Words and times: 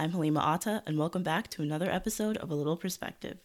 I'm 0.00 0.12
Halima 0.12 0.40
Atta, 0.40 0.84
and 0.86 0.96
welcome 0.96 1.24
back 1.24 1.50
to 1.50 1.62
another 1.62 1.90
episode 1.90 2.36
of 2.36 2.52
A 2.52 2.54
Little 2.54 2.76
Perspective. 2.76 3.38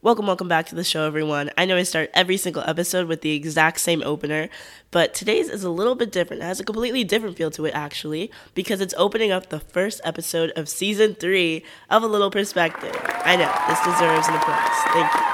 Welcome, 0.00 0.28
welcome 0.28 0.46
back 0.46 0.66
to 0.66 0.76
the 0.76 0.84
show, 0.84 1.08
everyone. 1.08 1.50
I 1.58 1.64
know 1.64 1.76
I 1.76 1.82
start 1.82 2.08
every 2.14 2.36
single 2.36 2.62
episode 2.64 3.08
with 3.08 3.22
the 3.22 3.32
exact 3.32 3.80
same 3.80 4.00
opener, 4.04 4.48
but 4.92 5.12
today's 5.12 5.48
is 5.48 5.64
a 5.64 5.70
little 5.70 5.96
bit 5.96 6.12
different. 6.12 6.44
It 6.44 6.46
has 6.46 6.60
a 6.60 6.64
completely 6.64 7.02
different 7.02 7.36
feel 7.36 7.50
to 7.50 7.66
it, 7.66 7.74
actually, 7.74 8.30
because 8.54 8.80
it's 8.80 8.94
opening 8.96 9.32
up 9.32 9.48
the 9.48 9.58
first 9.58 10.00
episode 10.04 10.52
of 10.52 10.68
season 10.68 11.16
three 11.16 11.64
of 11.90 12.04
A 12.04 12.06
Little 12.06 12.30
Perspective. 12.30 12.96
I 13.24 13.34
know, 13.34 13.52
this 13.68 13.80
deserves 13.80 14.28
an 14.28 14.36
applause. 14.36 14.78
Thank 14.92 15.14
you. 15.14 15.29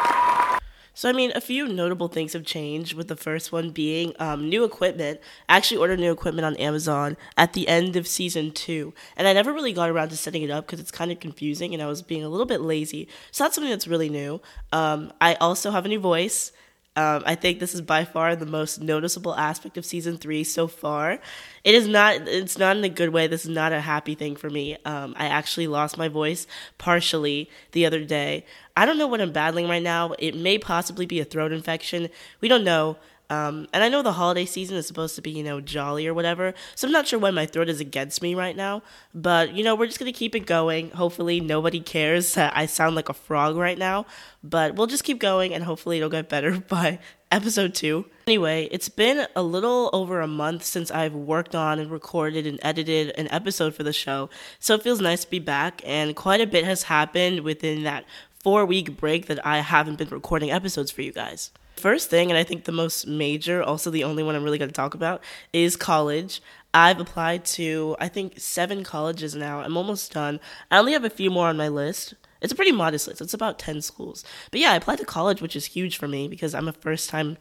So, 0.96 1.10
I 1.10 1.12
mean, 1.12 1.30
a 1.34 1.42
few 1.42 1.68
notable 1.68 2.08
things 2.08 2.32
have 2.32 2.44
changed, 2.44 2.94
with 2.94 3.08
the 3.08 3.16
first 3.16 3.52
one 3.52 3.68
being 3.68 4.14
um, 4.18 4.48
new 4.48 4.64
equipment. 4.64 5.20
I 5.46 5.58
actually 5.58 5.76
ordered 5.76 6.00
new 6.00 6.10
equipment 6.10 6.46
on 6.46 6.56
Amazon 6.56 7.18
at 7.36 7.52
the 7.52 7.68
end 7.68 7.96
of 7.96 8.06
season 8.06 8.50
two, 8.50 8.94
and 9.14 9.28
I 9.28 9.34
never 9.34 9.52
really 9.52 9.74
got 9.74 9.90
around 9.90 10.08
to 10.08 10.16
setting 10.16 10.42
it 10.42 10.50
up 10.50 10.64
because 10.64 10.80
it's 10.80 10.90
kind 10.90 11.12
of 11.12 11.20
confusing 11.20 11.74
and 11.74 11.82
I 11.82 11.86
was 11.86 12.00
being 12.00 12.24
a 12.24 12.30
little 12.30 12.46
bit 12.46 12.62
lazy. 12.62 13.08
So, 13.30 13.44
that's 13.44 13.54
something 13.54 13.70
that's 13.70 13.86
really 13.86 14.08
new. 14.08 14.40
Um, 14.72 15.12
I 15.20 15.34
also 15.34 15.70
have 15.70 15.84
a 15.84 15.88
new 15.88 16.00
voice. 16.00 16.50
Um, 16.96 17.22
I 17.26 17.34
think 17.34 17.60
this 17.60 17.74
is 17.74 17.82
by 17.82 18.04
far 18.04 18.34
the 18.34 18.46
most 18.46 18.80
noticeable 18.80 19.34
aspect 19.34 19.76
of 19.76 19.84
season 19.84 20.16
three 20.16 20.42
so 20.44 20.66
far. 20.66 21.18
It 21.62 21.74
is 21.74 21.86
not. 21.86 22.26
It's 22.26 22.58
not 22.58 22.76
in 22.76 22.84
a 22.84 22.88
good 22.88 23.10
way. 23.10 23.26
This 23.26 23.44
is 23.44 23.50
not 23.50 23.72
a 23.72 23.80
happy 23.80 24.14
thing 24.14 24.34
for 24.34 24.48
me. 24.48 24.76
Um, 24.84 25.14
I 25.18 25.26
actually 25.26 25.66
lost 25.66 25.98
my 25.98 26.08
voice 26.08 26.46
partially 26.78 27.50
the 27.72 27.84
other 27.84 28.04
day. 28.04 28.46
I 28.76 28.86
don't 28.86 28.98
know 28.98 29.06
what 29.06 29.20
I'm 29.20 29.32
battling 29.32 29.68
right 29.68 29.82
now. 29.82 30.14
It 30.18 30.34
may 30.34 30.58
possibly 30.58 31.06
be 31.06 31.20
a 31.20 31.24
throat 31.24 31.52
infection. 31.52 32.08
We 32.40 32.48
don't 32.48 32.64
know. 32.64 32.96
Um, 33.28 33.66
and 33.72 33.82
I 33.82 33.88
know 33.88 34.02
the 34.02 34.12
holiday 34.12 34.44
season 34.44 34.76
is 34.76 34.86
supposed 34.86 35.16
to 35.16 35.22
be, 35.22 35.30
you 35.30 35.42
know, 35.42 35.60
jolly 35.60 36.06
or 36.06 36.14
whatever. 36.14 36.54
So 36.74 36.86
I'm 36.86 36.92
not 36.92 37.08
sure 37.08 37.18
why 37.18 37.30
my 37.30 37.46
throat 37.46 37.68
is 37.68 37.80
against 37.80 38.22
me 38.22 38.34
right 38.34 38.56
now. 38.56 38.82
But, 39.14 39.54
you 39.54 39.64
know, 39.64 39.74
we're 39.74 39.86
just 39.86 39.98
going 39.98 40.12
to 40.12 40.18
keep 40.18 40.34
it 40.34 40.46
going. 40.46 40.90
Hopefully, 40.90 41.40
nobody 41.40 41.80
cares 41.80 42.34
that 42.34 42.56
I 42.56 42.66
sound 42.66 42.94
like 42.94 43.08
a 43.08 43.14
frog 43.14 43.56
right 43.56 43.78
now. 43.78 44.06
But 44.44 44.74
we'll 44.76 44.86
just 44.86 45.04
keep 45.04 45.18
going 45.18 45.52
and 45.52 45.64
hopefully 45.64 45.96
it'll 45.96 46.08
get 46.08 46.28
better 46.28 46.60
by 46.68 47.00
episode 47.30 47.74
two. 47.74 48.06
Anyway, 48.28 48.68
it's 48.70 48.88
been 48.88 49.26
a 49.34 49.42
little 49.42 49.90
over 49.92 50.20
a 50.20 50.28
month 50.28 50.64
since 50.64 50.90
I've 50.90 51.14
worked 51.14 51.54
on 51.54 51.78
and 51.78 51.90
recorded 51.90 52.46
and 52.46 52.58
edited 52.62 53.12
an 53.18 53.28
episode 53.30 53.74
for 53.74 53.82
the 53.82 53.92
show. 53.92 54.30
So 54.60 54.74
it 54.74 54.82
feels 54.82 55.00
nice 55.00 55.24
to 55.24 55.30
be 55.30 55.38
back. 55.38 55.82
And 55.84 56.14
quite 56.14 56.40
a 56.40 56.46
bit 56.46 56.64
has 56.64 56.84
happened 56.84 57.40
within 57.40 57.82
that 57.84 58.04
four 58.42 58.64
week 58.64 58.96
break 58.96 59.26
that 59.26 59.44
I 59.44 59.58
haven't 59.58 59.98
been 59.98 60.08
recording 60.08 60.50
episodes 60.50 60.90
for 60.90 61.02
you 61.02 61.12
guys. 61.12 61.50
First 61.76 62.08
thing, 62.08 62.30
and 62.30 62.38
I 62.38 62.42
think 62.42 62.64
the 62.64 62.72
most 62.72 63.06
major, 63.06 63.62
also 63.62 63.90
the 63.90 64.04
only 64.04 64.22
one 64.22 64.34
I'm 64.34 64.42
really 64.42 64.58
going 64.58 64.70
to 64.70 64.74
talk 64.74 64.94
about, 64.94 65.22
is 65.52 65.76
college. 65.76 66.40
I've 66.72 67.00
applied 67.00 67.44
to, 67.46 67.96
I 68.00 68.08
think, 68.08 68.38
seven 68.38 68.82
colleges 68.82 69.34
now. 69.34 69.60
I'm 69.60 69.76
almost 69.76 70.12
done. 70.12 70.40
I 70.70 70.78
only 70.78 70.92
have 70.92 71.04
a 71.04 71.10
few 71.10 71.30
more 71.30 71.48
on 71.48 71.56
my 71.56 71.68
list. 71.68 72.14
It's 72.40 72.52
a 72.52 72.56
pretty 72.56 72.72
modest 72.72 73.08
list. 73.08 73.20
It's 73.20 73.34
about 73.34 73.58
10 73.58 73.82
schools. 73.82 74.24
But 74.50 74.60
yeah, 74.60 74.72
I 74.72 74.76
applied 74.76 74.98
to 74.98 75.04
college, 75.04 75.42
which 75.42 75.56
is 75.56 75.66
huge 75.66 75.98
for 75.98 76.08
me 76.08 76.28
because 76.28 76.54
I'm 76.54 76.68
a 76.68 76.72
first 76.72 77.10
time 77.10 77.36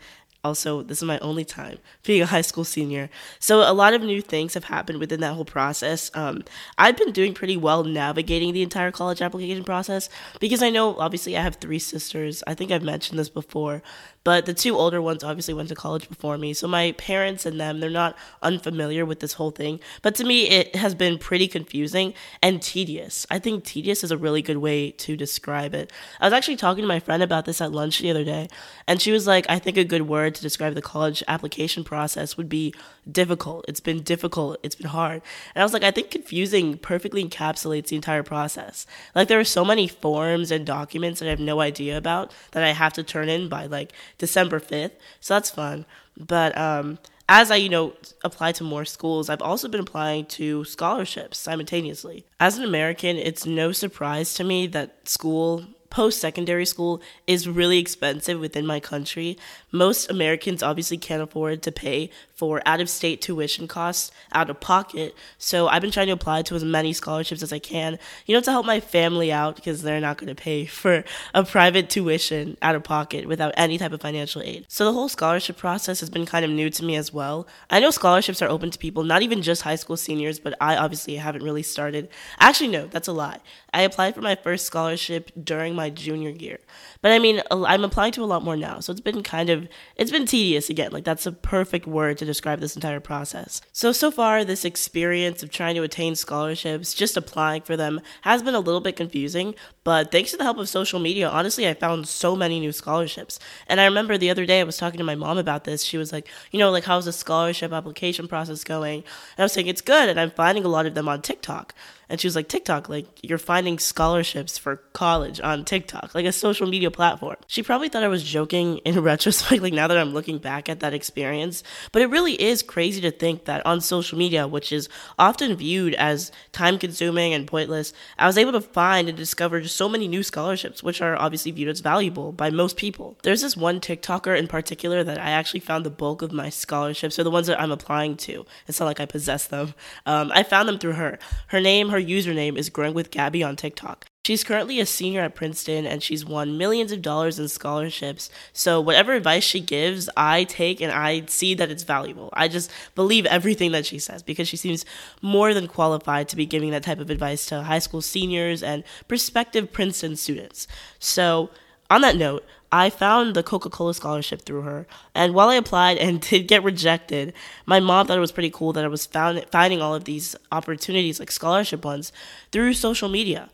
also 0.46 0.84
this 0.84 1.00
is 1.00 1.04
my 1.04 1.18
only 1.20 1.44
time 1.44 1.80
being 2.04 2.22
a 2.22 2.26
high 2.28 2.42
school 2.42 2.64
senior 2.64 3.10
so 3.40 3.70
a 3.70 3.74
lot 3.74 3.96
of 3.96 4.04
new 4.04 4.22
things 4.22 4.54
have 4.54 4.66
happened 4.66 5.00
within 5.00 5.20
that 5.20 5.34
whole 5.34 5.44
process 5.44 6.12
um, 6.14 6.44
i've 6.78 6.96
been 6.96 7.12
doing 7.12 7.34
pretty 7.34 7.58
well 7.58 7.84
navigating 7.84 8.54
the 8.54 8.62
entire 8.62 8.92
college 8.92 9.24
application 9.24 9.64
process 9.64 10.08
because 10.40 10.62
i 10.62 10.70
know 10.70 10.96
obviously 10.98 11.36
i 11.36 11.42
have 11.42 11.56
three 11.56 11.80
sisters 11.80 12.44
i 12.46 12.54
think 12.54 12.72
i've 12.72 12.84
mentioned 12.84 13.18
this 13.18 13.28
before 13.28 13.82
but 14.26 14.46
the 14.46 14.54
two 14.54 14.76
older 14.76 15.02
ones 15.02 15.24
obviously 15.24 15.54
went 15.54 15.70
to 15.70 15.76
college 15.76 16.10
before 16.10 16.38
me. 16.38 16.54
So 16.54 16.68
my 16.68 16.92
parents 16.94 17.46
and 17.46 17.58
them 17.58 17.80
they're 17.80 17.90
not 17.90 18.18
unfamiliar 18.42 19.06
with 19.06 19.22
this 19.22 19.34
whole 19.34 19.52
thing. 19.52 19.80
But 20.02 20.16
to 20.16 20.26
me 20.26 20.50
it 20.50 20.76
has 20.76 20.94
been 20.94 21.18
pretty 21.18 21.48
confusing 21.48 22.14
and 22.44 22.62
tedious. 22.62 23.26
I 23.32 23.40
think 23.40 23.64
tedious 23.64 24.04
is 24.04 24.12
a 24.12 24.18
really 24.18 24.42
good 24.42 24.58
way 24.58 24.92
to 24.92 25.16
describe 25.16 25.74
it. 25.74 25.94
I 26.20 26.26
was 26.26 26.34
actually 26.34 26.58
talking 26.58 26.82
to 26.82 26.88
my 26.88 27.00
friend 27.00 27.24
about 27.24 27.46
this 27.46 27.62
at 27.62 27.72
lunch 27.72 28.00
the 28.00 28.12
other 28.12 28.26
day 28.26 28.50
and 28.88 29.02
she 29.02 29.12
was 29.12 29.28
like 29.28 29.46
i 29.50 29.60
think 29.60 29.78
a 29.78 29.84
good 29.84 30.04
word 30.04 30.36
to 30.36 30.42
describe 30.42 30.74
the 30.74 30.82
college 30.82 31.24
application 31.28 31.84
process 31.84 32.38
would 32.38 32.50
be 32.50 32.74
difficult 33.12 33.64
it's 33.68 33.80
been 33.80 34.02
difficult 34.02 34.58
it's 34.64 34.76
been 34.76 34.88
hard 34.88 35.22
and 35.54 35.62
i 35.62 35.64
was 35.64 35.74
like 35.74 35.84
i 35.84 35.92
think 35.92 36.10
confusing 36.10 36.78
perfectly 36.78 37.24
encapsulates 37.24 37.88
the 37.88 37.96
entire 37.96 38.24
process 38.24 38.88
like 39.14 39.28
there 39.28 39.40
are 39.40 39.44
so 39.44 39.64
many 39.64 39.88
forms 39.88 40.50
and 40.50 40.66
documents 40.66 41.20
that 41.20 41.28
i 41.28 41.30
have 41.30 41.40
no 41.40 41.60
idea 41.60 41.98
about 41.98 42.34
that 42.52 42.64
i 42.64 42.72
have 42.72 42.94
to 42.94 43.04
turn 43.04 43.30
in 43.30 43.48
by 43.48 43.66
like 43.68 43.94
December 44.18 44.60
5th. 44.60 44.92
So 45.20 45.34
that's 45.34 45.50
fun. 45.50 45.86
But 46.18 46.58
um, 46.58 47.00
as 47.28 47.52
I, 47.52 47.58
you 47.58 47.70
know, 47.70 47.94
apply 48.24 48.54
to 48.54 48.64
more 48.64 48.86
schools, 48.86 49.30
I've 49.30 49.42
also 49.42 49.68
been 49.68 49.82
applying 49.82 50.26
to 50.28 50.64
scholarships 50.66 51.38
simultaneously. 51.38 52.26
As 52.40 52.58
an 52.58 52.64
American, 52.64 53.18
it's 53.18 53.46
no 53.46 53.72
surprise 53.72 54.34
to 54.36 54.44
me 54.44 54.68
that 54.68 55.08
school 55.08 55.66
post 55.90 56.20
secondary 56.20 56.66
school 56.66 57.02
is 57.28 57.48
really 57.48 57.78
expensive 57.78 58.40
within 58.40 58.66
my 58.66 58.80
country. 58.80 59.38
Most 59.72 60.10
Americans 60.10 60.64
obviously 60.64 60.98
can't 60.98 61.22
afford 61.22 61.62
to 61.64 61.72
pay 61.72 62.10
for 62.36 62.62
out 62.66 62.82
of 62.82 62.90
state 62.90 63.22
tuition 63.22 63.68
costs 63.68 64.12
out 64.34 64.50
of 64.50 64.60
pocket. 64.60 65.16
So 65.38 65.68
I've 65.68 65.82
been 65.82 65.92
trying 65.92 66.08
to 66.08 66.14
apply 66.14 66.42
to 66.44 66.56
as 66.56 66.64
many 66.64 66.92
scholarships 66.92 67.42
as 67.42 67.54
I 67.54 67.60
can, 67.60 67.98
you 68.26 68.36
know, 68.36 68.42
to 68.42 68.52
help 68.52 68.66
my 68.66 68.82
family 68.82 69.32
out 69.32 69.56
because 69.56 69.82
they're 69.82 70.02
not 70.02 70.18
going 70.18 70.28
to 70.28 70.36
pay 70.36 70.66
for 70.66 71.04
a 71.34 71.44
private 71.44 71.90
tuition 71.90 72.58
out 72.62 72.76
of 72.76 72.84
pocket 72.84 73.26
without 73.26 73.54
any 73.56 73.78
type 73.78 73.94
of 73.94 74.02
financial 74.02 74.42
aid. 74.42 74.66
So 74.68 74.86
the 74.86 74.94
whole 74.94 75.10
scholarship 75.10 75.58
process 75.58 76.02
has 76.02 76.10
been 76.10 76.26
kind 76.26 76.44
of 76.44 76.52
new 76.52 76.70
to 76.70 76.84
me 76.84 76.96
as 76.96 77.14
well. 77.14 77.48
I 77.70 77.80
know 77.80 77.92
scholarships 77.92 78.42
are 78.42 78.50
open 78.50 78.70
to 78.72 78.78
people, 78.78 79.04
not 79.04 79.22
even 79.22 79.42
just 79.42 79.62
high 79.62 79.76
school 79.76 79.98
seniors, 79.98 80.40
but 80.40 80.56
I 80.60 80.76
obviously 80.76 81.16
haven't 81.16 81.44
really 81.44 81.64
started. 81.64 82.10
Actually, 82.40 82.70
no, 82.70 82.88
that's 82.88 83.08
a 83.08 83.14
lie. 83.14 83.40
I 83.74 83.82
applied 83.82 84.16
for 84.16 84.22
my 84.22 84.36
first 84.36 84.66
scholarship 84.66 85.32
during 85.42 85.76
my 85.76 85.85
junior 85.90 86.30
year. 86.30 86.60
But 87.02 87.12
I 87.12 87.20
mean, 87.20 87.42
I'm 87.52 87.84
applying 87.84 88.14
to 88.14 88.24
a 88.24 88.26
lot 88.26 88.44
more 88.44 88.58
now. 88.58 88.80
So 88.80 88.92
it's 88.92 89.02
been 89.02 89.22
kind 89.22 89.50
of, 89.50 89.68
it's 89.96 90.10
been 90.10 90.26
tedious 90.26 90.70
again. 90.70 90.92
Like, 90.92 91.04
that's 91.04 91.26
a 91.28 91.32
perfect 91.32 91.86
word 91.86 92.18
to 92.18 92.26
describe 92.26 92.60
this 92.60 92.76
entire 92.76 93.00
process. 93.00 93.62
So, 93.74 93.92
so 93.92 94.10
far, 94.10 94.44
this 94.44 94.66
experience 94.66 95.44
of 95.44 95.52
trying 95.52 95.76
to 95.76 95.84
attain 95.84 96.16
scholarships, 96.16 96.94
just 96.94 97.16
applying 97.16 97.62
for 97.62 97.78
them, 97.78 98.02
has 98.22 98.42
been 98.42 98.56
a 98.56 98.60
little 98.60 98.82
bit 98.82 98.96
confusing. 98.96 99.54
But 99.84 100.12
thanks 100.12 100.32
to 100.32 100.38
the 100.38 100.44
help 100.44 100.58
of 100.58 100.68
social 100.68 101.00
media, 101.00 101.30
honestly, 101.30 101.68
I 101.68 101.76
found 101.76 102.08
so 102.08 102.36
many 102.36 102.60
new 102.60 102.72
scholarships. 102.72 103.40
And 103.68 103.80
I 103.80 103.86
remember 103.86 104.18
the 104.18 104.32
other 104.32 104.48
day 104.48 104.60
I 104.60 104.64
was 104.64 104.78
talking 104.78 104.98
to 104.98 105.04
my 105.04 105.16
mom 105.16 105.38
about 105.38 105.64
this. 105.64 105.84
She 105.84 105.98
was 105.98 106.12
like, 106.12 106.28
you 106.52 106.58
know, 106.58 106.72
like, 106.72 106.86
how's 106.86 107.06
the 107.06 107.14
scholarship 107.14 107.72
application 107.72 108.28
process 108.28 108.64
going? 108.64 109.00
And 109.00 109.40
I 109.40 109.44
was 109.44 109.54
saying, 109.54 109.68
it's 109.68 109.82
good. 109.82 110.10
And 110.10 110.20
I'm 110.20 110.32
finding 110.32 110.66
a 110.66 110.70
lot 110.70 110.88
of 110.88 110.96
them 110.96 111.08
on 111.08 111.22
TikTok. 111.22 111.76
And 112.10 112.20
she 112.20 112.28
was 112.28 112.36
like, 112.36 112.48
TikTok, 112.48 112.90
like 112.90 113.08
you're 113.24 113.38
finding 113.38 113.80
scholarships 113.80 114.58
for 114.58 114.78
college 114.94 115.40
on 115.42 115.66
TikTok, 115.66 116.14
like 116.14 116.26
a 116.26 116.32
social 116.32 116.68
media 116.68 116.92
platform. 116.92 117.36
She 117.48 117.64
probably 117.64 117.90
thought 117.90 118.04
I 118.04 118.08
was 118.08 118.24
joking 118.24 118.78
in 118.80 119.00
retrospect, 119.02 119.62
like 119.62 119.74
now 119.74 119.88
that 119.88 119.98
I'm 119.98 120.14
looking 120.14 120.38
back 120.38 120.70
at 120.70 120.80
that 120.82 120.94
experience. 120.94 121.64
But 121.92 122.02
it 122.02 122.10
really 122.10 122.42
is 122.42 122.64
crazy 122.64 123.02
to 123.02 123.12
think 123.12 123.46
that 123.46 123.66
on 123.66 123.82
social 123.82 124.18
media, 124.18 124.48
which 124.48 124.72
is 124.72 124.90
often 125.18 125.56
viewed 125.56 125.94
as 125.96 126.32
time 126.52 126.78
consuming 126.78 127.34
and 127.34 127.48
pointless, 127.48 127.94
I 128.18 128.28
was 128.28 128.38
able 128.38 128.52
to 128.54 128.62
find 128.62 129.08
and 129.08 129.18
discover 129.18 129.62
just 129.62 129.76
so 129.76 129.90
many 129.90 130.08
new 130.08 130.24
scholarships, 130.24 130.84
which 130.84 131.02
are 131.02 131.16
obviously 131.16 131.52
viewed 131.52 131.70
as 131.70 131.80
valuable 131.80 132.32
by 132.32 132.50
most 132.50 132.78
people. 132.78 133.18
There's 133.24 133.42
this 133.42 133.58
one 133.58 133.80
TikToker 133.80 134.38
in 134.38 134.48
particular 134.48 135.04
that 135.04 135.20
I 135.20 135.32
actually 135.32 135.60
found 135.62 135.86
the 135.86 135.90
bulk 135.90 136.22
of 136.22 136.32
my 136.32 136.50
scholarships, 136.50 137.18
or 137.20 137.24
the 137.24 137.32
ones 137.32 137.48
that 137.48 137.60
I'm 137.60 137.72
applying 137.72 138.18
to. 138.18 138.46
It's 138.68 138.80
not 138.80 138.86
like 138.86 139.00
I 139.00 139.06
possess 139.06 139.48
them. 139.48 139.74
Um, 140.06 140.32
I 140.34 140.44
found 140.44 140.70
them 140.70 140.80
through 140.80 140.94
her. 140.94 141.20
Her 141.48 141.60
name, 141.60 141.90
her 141.96 142.02
username 142.02 142.58
is 142.58 142.70
Growing 142.70 142.94
with 142.94 143.10
Gabby 143.10 143.42
on 143.42 143.56
TikTok. 143.56 144.06
She's 144.26 144.44
currently 144.44 144.80
a 144.80 144.86
senior 144.86 145.22
at 145.22 145.36
Princeton 145.36 145.86
and 145.86 146.04
she's 146.04 146.26
won 146.26 146.58
millions 146.58 146.92
of 146.92 147.02
dollars 147.02 147.40
in 147.40 147.48
scholarships. 147.48 148.30
So, 148.52 148.82
whatever 148.82 149.14
advice 149.14 149.44
she 149.44 149.62
gives, 149.62 150.10
I 150.18 150.44
take 150.46 150.82
and 150.82 150.92
I 150.92 151.26
see 151.28 151.54
that 151.54 151.72
it's 151.72 151.84
valuable. 151.84 152.32
I 152.34 152.48
just 152.48 152.70
believe 152.96 153.26
everything 153.28 153.72
that 153.72 153.86
she 153.86 154.00
says 154.00 154.24
because 154.24 154.48
she 154.48 154.58
seems 154.58 154.84
more 155.22 155.54
than 155.54 155.68
qualified 155.68 156.28
to 156.30 156.36
be 156.36 156.46
giving 156.46 156.72
that 156.72 156.84
type 156.84 157.00
of 157.00 157.10
advice 157.10 157.46
to 157.46 157.64
high 157.64 157.80
school 157.80 158.02
seniors 158.02 158.62
and 158.62 158.84
prospective 159.08 159.72
Princeton 159.72 160.16
students. 160.16 160.68
So, 161.00 161.50
on 161.90 162.02
that 162.02 162.18
note, 162.18 162.44
I 162.76 162.90
found 162.90 163.36
the 163.36 163.42
Coca 163.42 163.70
Cola 163.70 163.94
scholarship 163.94 164.42
through 164.42 164.64
her. 164.64 164.86
And 165.14 165.34
while 165.34 165.48
I 165.48 165.56
applied 165.56 165.98
and 165.98 166.20
did 166.30 166.50
get 166.50 166.62
rejected, 166.62 167.32
my 167.66 167.80
mom 167.80 168.06
thought 168.06 168.18
it 168.18 168.22
was 168.22 168.34
pretty 168.34 168.50
cool 168.50 168.74
that 168.74 168.84
I 168.84 168.90
was 168.90 169.06
found, 169.06 169.46
finding 169.50 169.82
all 169.82 169.96
of 169.96 170.04
these 170.04 170.36
opportunities, 170.52 171.18
like 171.18 171.32
scholarship 171.32 171.86
ones, 171.86 172.12
through 172.52 172.74
social 172.74 173.08
media. 173.08 173.50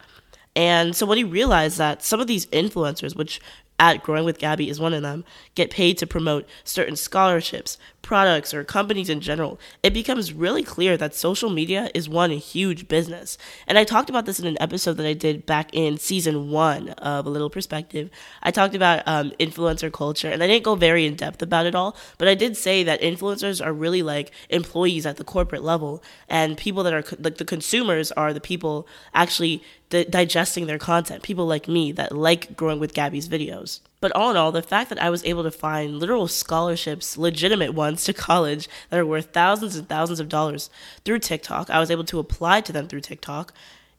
And 0.56 0.95
so 0.95 1.06
when 1.06 1.19
he 1.19 1.23
realized 1.23 1.77
that 1.77 2.03
some 2.03 2.19
of 2.19 2.25
these 2.25 2.47
influencers, 2.47 3.15
which 3.15 3.39
at 3.81 4.03
Growing 4.03 4.23
with 4.23 4.37
Gabby 4.37 4.69
is 4.69 4.79
one 4.79 4.93
of 4.93 5.01
them, 5.01 5.25
get 5.55 5.71
paid 5.71 5.97
to 5.97 6.05
promote 6.05 6.47
certain 6.63 6.95
scholarships, 6.95 7.79
products 8.03 8.53
or 8.53 8.63
companies 8.63 9.09
in 9.09 9.21
general, 9.21 9.59
it 9.81 9.91
becomes 9.91 10.33
really 10.33 10.61
clear 10.61 10.97
that 10.97 11.15
social 11.15 11.49
media 11.49 11.89
is 11.95 12.07
one 12.07 12.29
huge 12.29 12.87
business. 12.87 13.39
And 13.65 13.79
I 13.79 13.83
talked 13.83 14.09
about 14.09 14.25
this 14.25 14.39
in 14.39 14.45
an 14.45 14.57
episode 14.59 14.97
that 14.97 15.05
I 15.07 15.13
did 15.13 15.47
back 15.47 15.73
in 15.73 15.97
season 15.97 16.51
one 16.51 16.89
of 16.89 17.25
A 17.25 17.29
Little 17.29 17.49
Perspective. 17.49 18.11
I 18.43 18.51
talked 18.51 18.75
about 18.75 19.01
um, 19.07 19.31
influencer 19.39 19.91
culture, 19.91 20.29
and 20.29 20.43
I 20.43 20.47
didn't 20.47 20.63
go 20.63 20.75
very 20.75 21.07
in 21.07 21.15
depth 21.15 21.41
about 21.41 21.65
it 21.65 21.73
all, 21.73 21.97
but 22.19 22.27
I 22.27 22.35
did 22.35 22.55
say 22.55 22.83
that 22.83 23.01
influencers 23.01 23.65
are 23.65 23.73
really 23.73 24.03
like 24.03 24.31
employees 24.49 25.07
at 25.07 25.17
the 25.17 25.23
corporate 25.23 25.63
level, 25.63 26.03
and 26.29 26.55
people 26.55 26.83
that 26.83 26.93
are 26.93 27.03
like 27.19 27.37
the 27.37 27.45
consumers 27.45 28.11
are 28.11 28.31
the 28.31 28.39
people 28.39 28.87
actually 29.15 29.63
di- 29.91 30.05
digesting 30.05 30.65
their 30.65 30.79
content. 30.79 31.21
People 31.21 31.45
like 31.45 31.67
me 31.67 31.91
that 31.91 32.11
like 32.11 32.57
growing 32.57 32.79
with 32.79 32.95
Gabby's 32.95 33.29
videos. 33.29 33.81
But 33.99 34.11
all 34.13 34.31
in 34.31 34.38
all, 34.38 34.51
the 34.51 34.63
fact 34.63 34.89
that 34.89 35.01
I 35.01 35.11
was 35.11 35.23
able 35.23 35.43
to 35.43 35.51
find 35.51 35.99
literal 35.99 36.27
scholarships, 36.27 37.17
legitimate 37.17 37.75
ones 37.75 38.03
to 38.05 38.13
college 38.13 38.67
that 38.89 38.99
are 38.99 39.05
worth 39.05 39.31
thousands 39.31 39.75
and 39.75 39.88
thousands 39.88 40.19
of 40.19 40.29
dollars 40.29 40.71
through 41.05 41.19
TikTok, 41.19 41.69
I 41.69 41.79
was 41.79 41.91
able 41.91 42.05
to 42.05 42.17
apply 42.17 42.61
to 42.61 42.73
them 42.73 42.88
through 42.88 43.01
TikTok. 43.01 43.53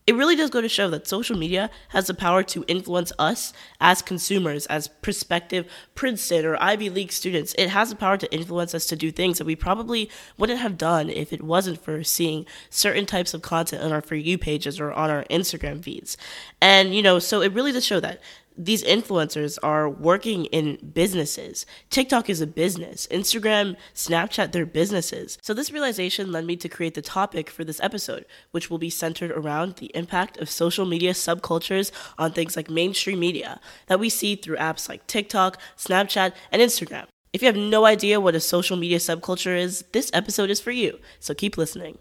It 0.04 0.16
really 0.16 0.34
does 0.34 0.50
go 0.50 0.60
to 0.60 0.68
show 0.68 0.90
that 0.90 1.06
social 1.06 1.38
media 1.38 1.70
has 1.90 2.08
the 2.08 2.14
power 2.14 2.42
to 2.42 2.64
influence 2.66 3.12
us 3.20 3.52
as 3.80 4.02
consumers, 4.02 4.66
as 4.66 4.88
prospective 4.88 5.66
Princeton 5.94 6.44
or 6.44 6.60
Ivy 6.60 6.90
League 6.90 7.12
students. 7.12 7.54
It 7.56 7.68
has 7.68 7.90
the 7.90 7.96
power 7.96 8.16
to 8.16 8.34
influence 8.34 8.74
us 8.74 8.86
to 8.86 8.96
do 8.96 9.12
things 9.12 9.38
that 9.38 9.46
we 9.46 9.54
probably 9.54 10.10
wouldn't 10.36 10.58
have 10.58 10.76
done 10.76 11.08
if 11.08 11.32
it 11.32 11.42
wasn't 11.42 11.80
for 11.80 12.02
seeing 12.02 12.46
certain 12.68 13.06
types 13.06 13.32
of 13.32 13.42
content 13.42 13.82
on 13.82 13.92
our 13.92 14.00
For 14.00 14.16
You 14.16 14.38
pages 14.38 14.80
or 14.80 14.92
on 14.92 15.08
our 15.08 15.24
Instagram 15.30 15.84
feeds. 15.84 16.16
And, 16.60 16.92
you 16.94 17.02
know, 17.02 17.20
so 17.20 17.40
it 17.40 17.52
really 17.52 17.70
does 17.70 17.84
show 17.84 18.00
that 18.00 18.20
these 18.56 18.84
influencers 18.84 19.58
are 19.62 19.88
working 19.88 20.46
in 20.46 20.78
businesses. 20.92 21.66
TikTok 21.90 22.28
is 22.28 22.40
a 22.40 22.46
business. 22.46 23.06
Instagram, 23.10 23.76
Snapchat, 23.94 24.52
they're 24.52 24.66
businesses. 24.66 25.38
So 25.42 25.54
this 25.54 25.72
realization 25.72 26.32
led 26.32 26.44
me 26.44 26.56
to 26.56 26.68
create 26.68 26.94
the 26.94 27.02
topic 27.02 27.50
for 27.50 27.64
this 27.64 27.80
episode, 27.80 28.26
which 28.50 28.70
will 28.70 28.78
be 28.78 28.90
centered 28.90 29.30
around 29.32 29.76
the 29.76 29.90
impact 29.94 30.38
of 30.38 30.50
social 30.50 30.86
media 30.86 31.12
subcultures 31.12 31.90
on 32.18 32.32
things 32.32 32.56
like 32.56 32.70
mainstream 32.70 33.20
media 33.20 33.60
that 33.86 34.00
we 34.00 34.08
see 34.08 34.36
through 34.36 34.56
apps 34.56 34.88
like 34.88 35.06
TikTok, 35.06 35.58
Snapchat, 35.76 36.32
and 36.50 36.62
Instagram. 36.62 37.06
If 37.32 37.40
you 37.40 37.46
have 37.46 37.56
no 37.56 37.86
idea 37.86 38.20
what 38.20 38.34
a 38.34 38.40
social 38.40 38.76
media 38.76 38.98
subculture 38.98 39.58
is, 39.58 39.84
this 39.92 40.10
episode 40.12 40.50
is 40.50 40.60
for 40.60 40.70
you. 40.70 40.98
So 41.18 41.32
keep 41.34 41.56
listening. 41.56 41.98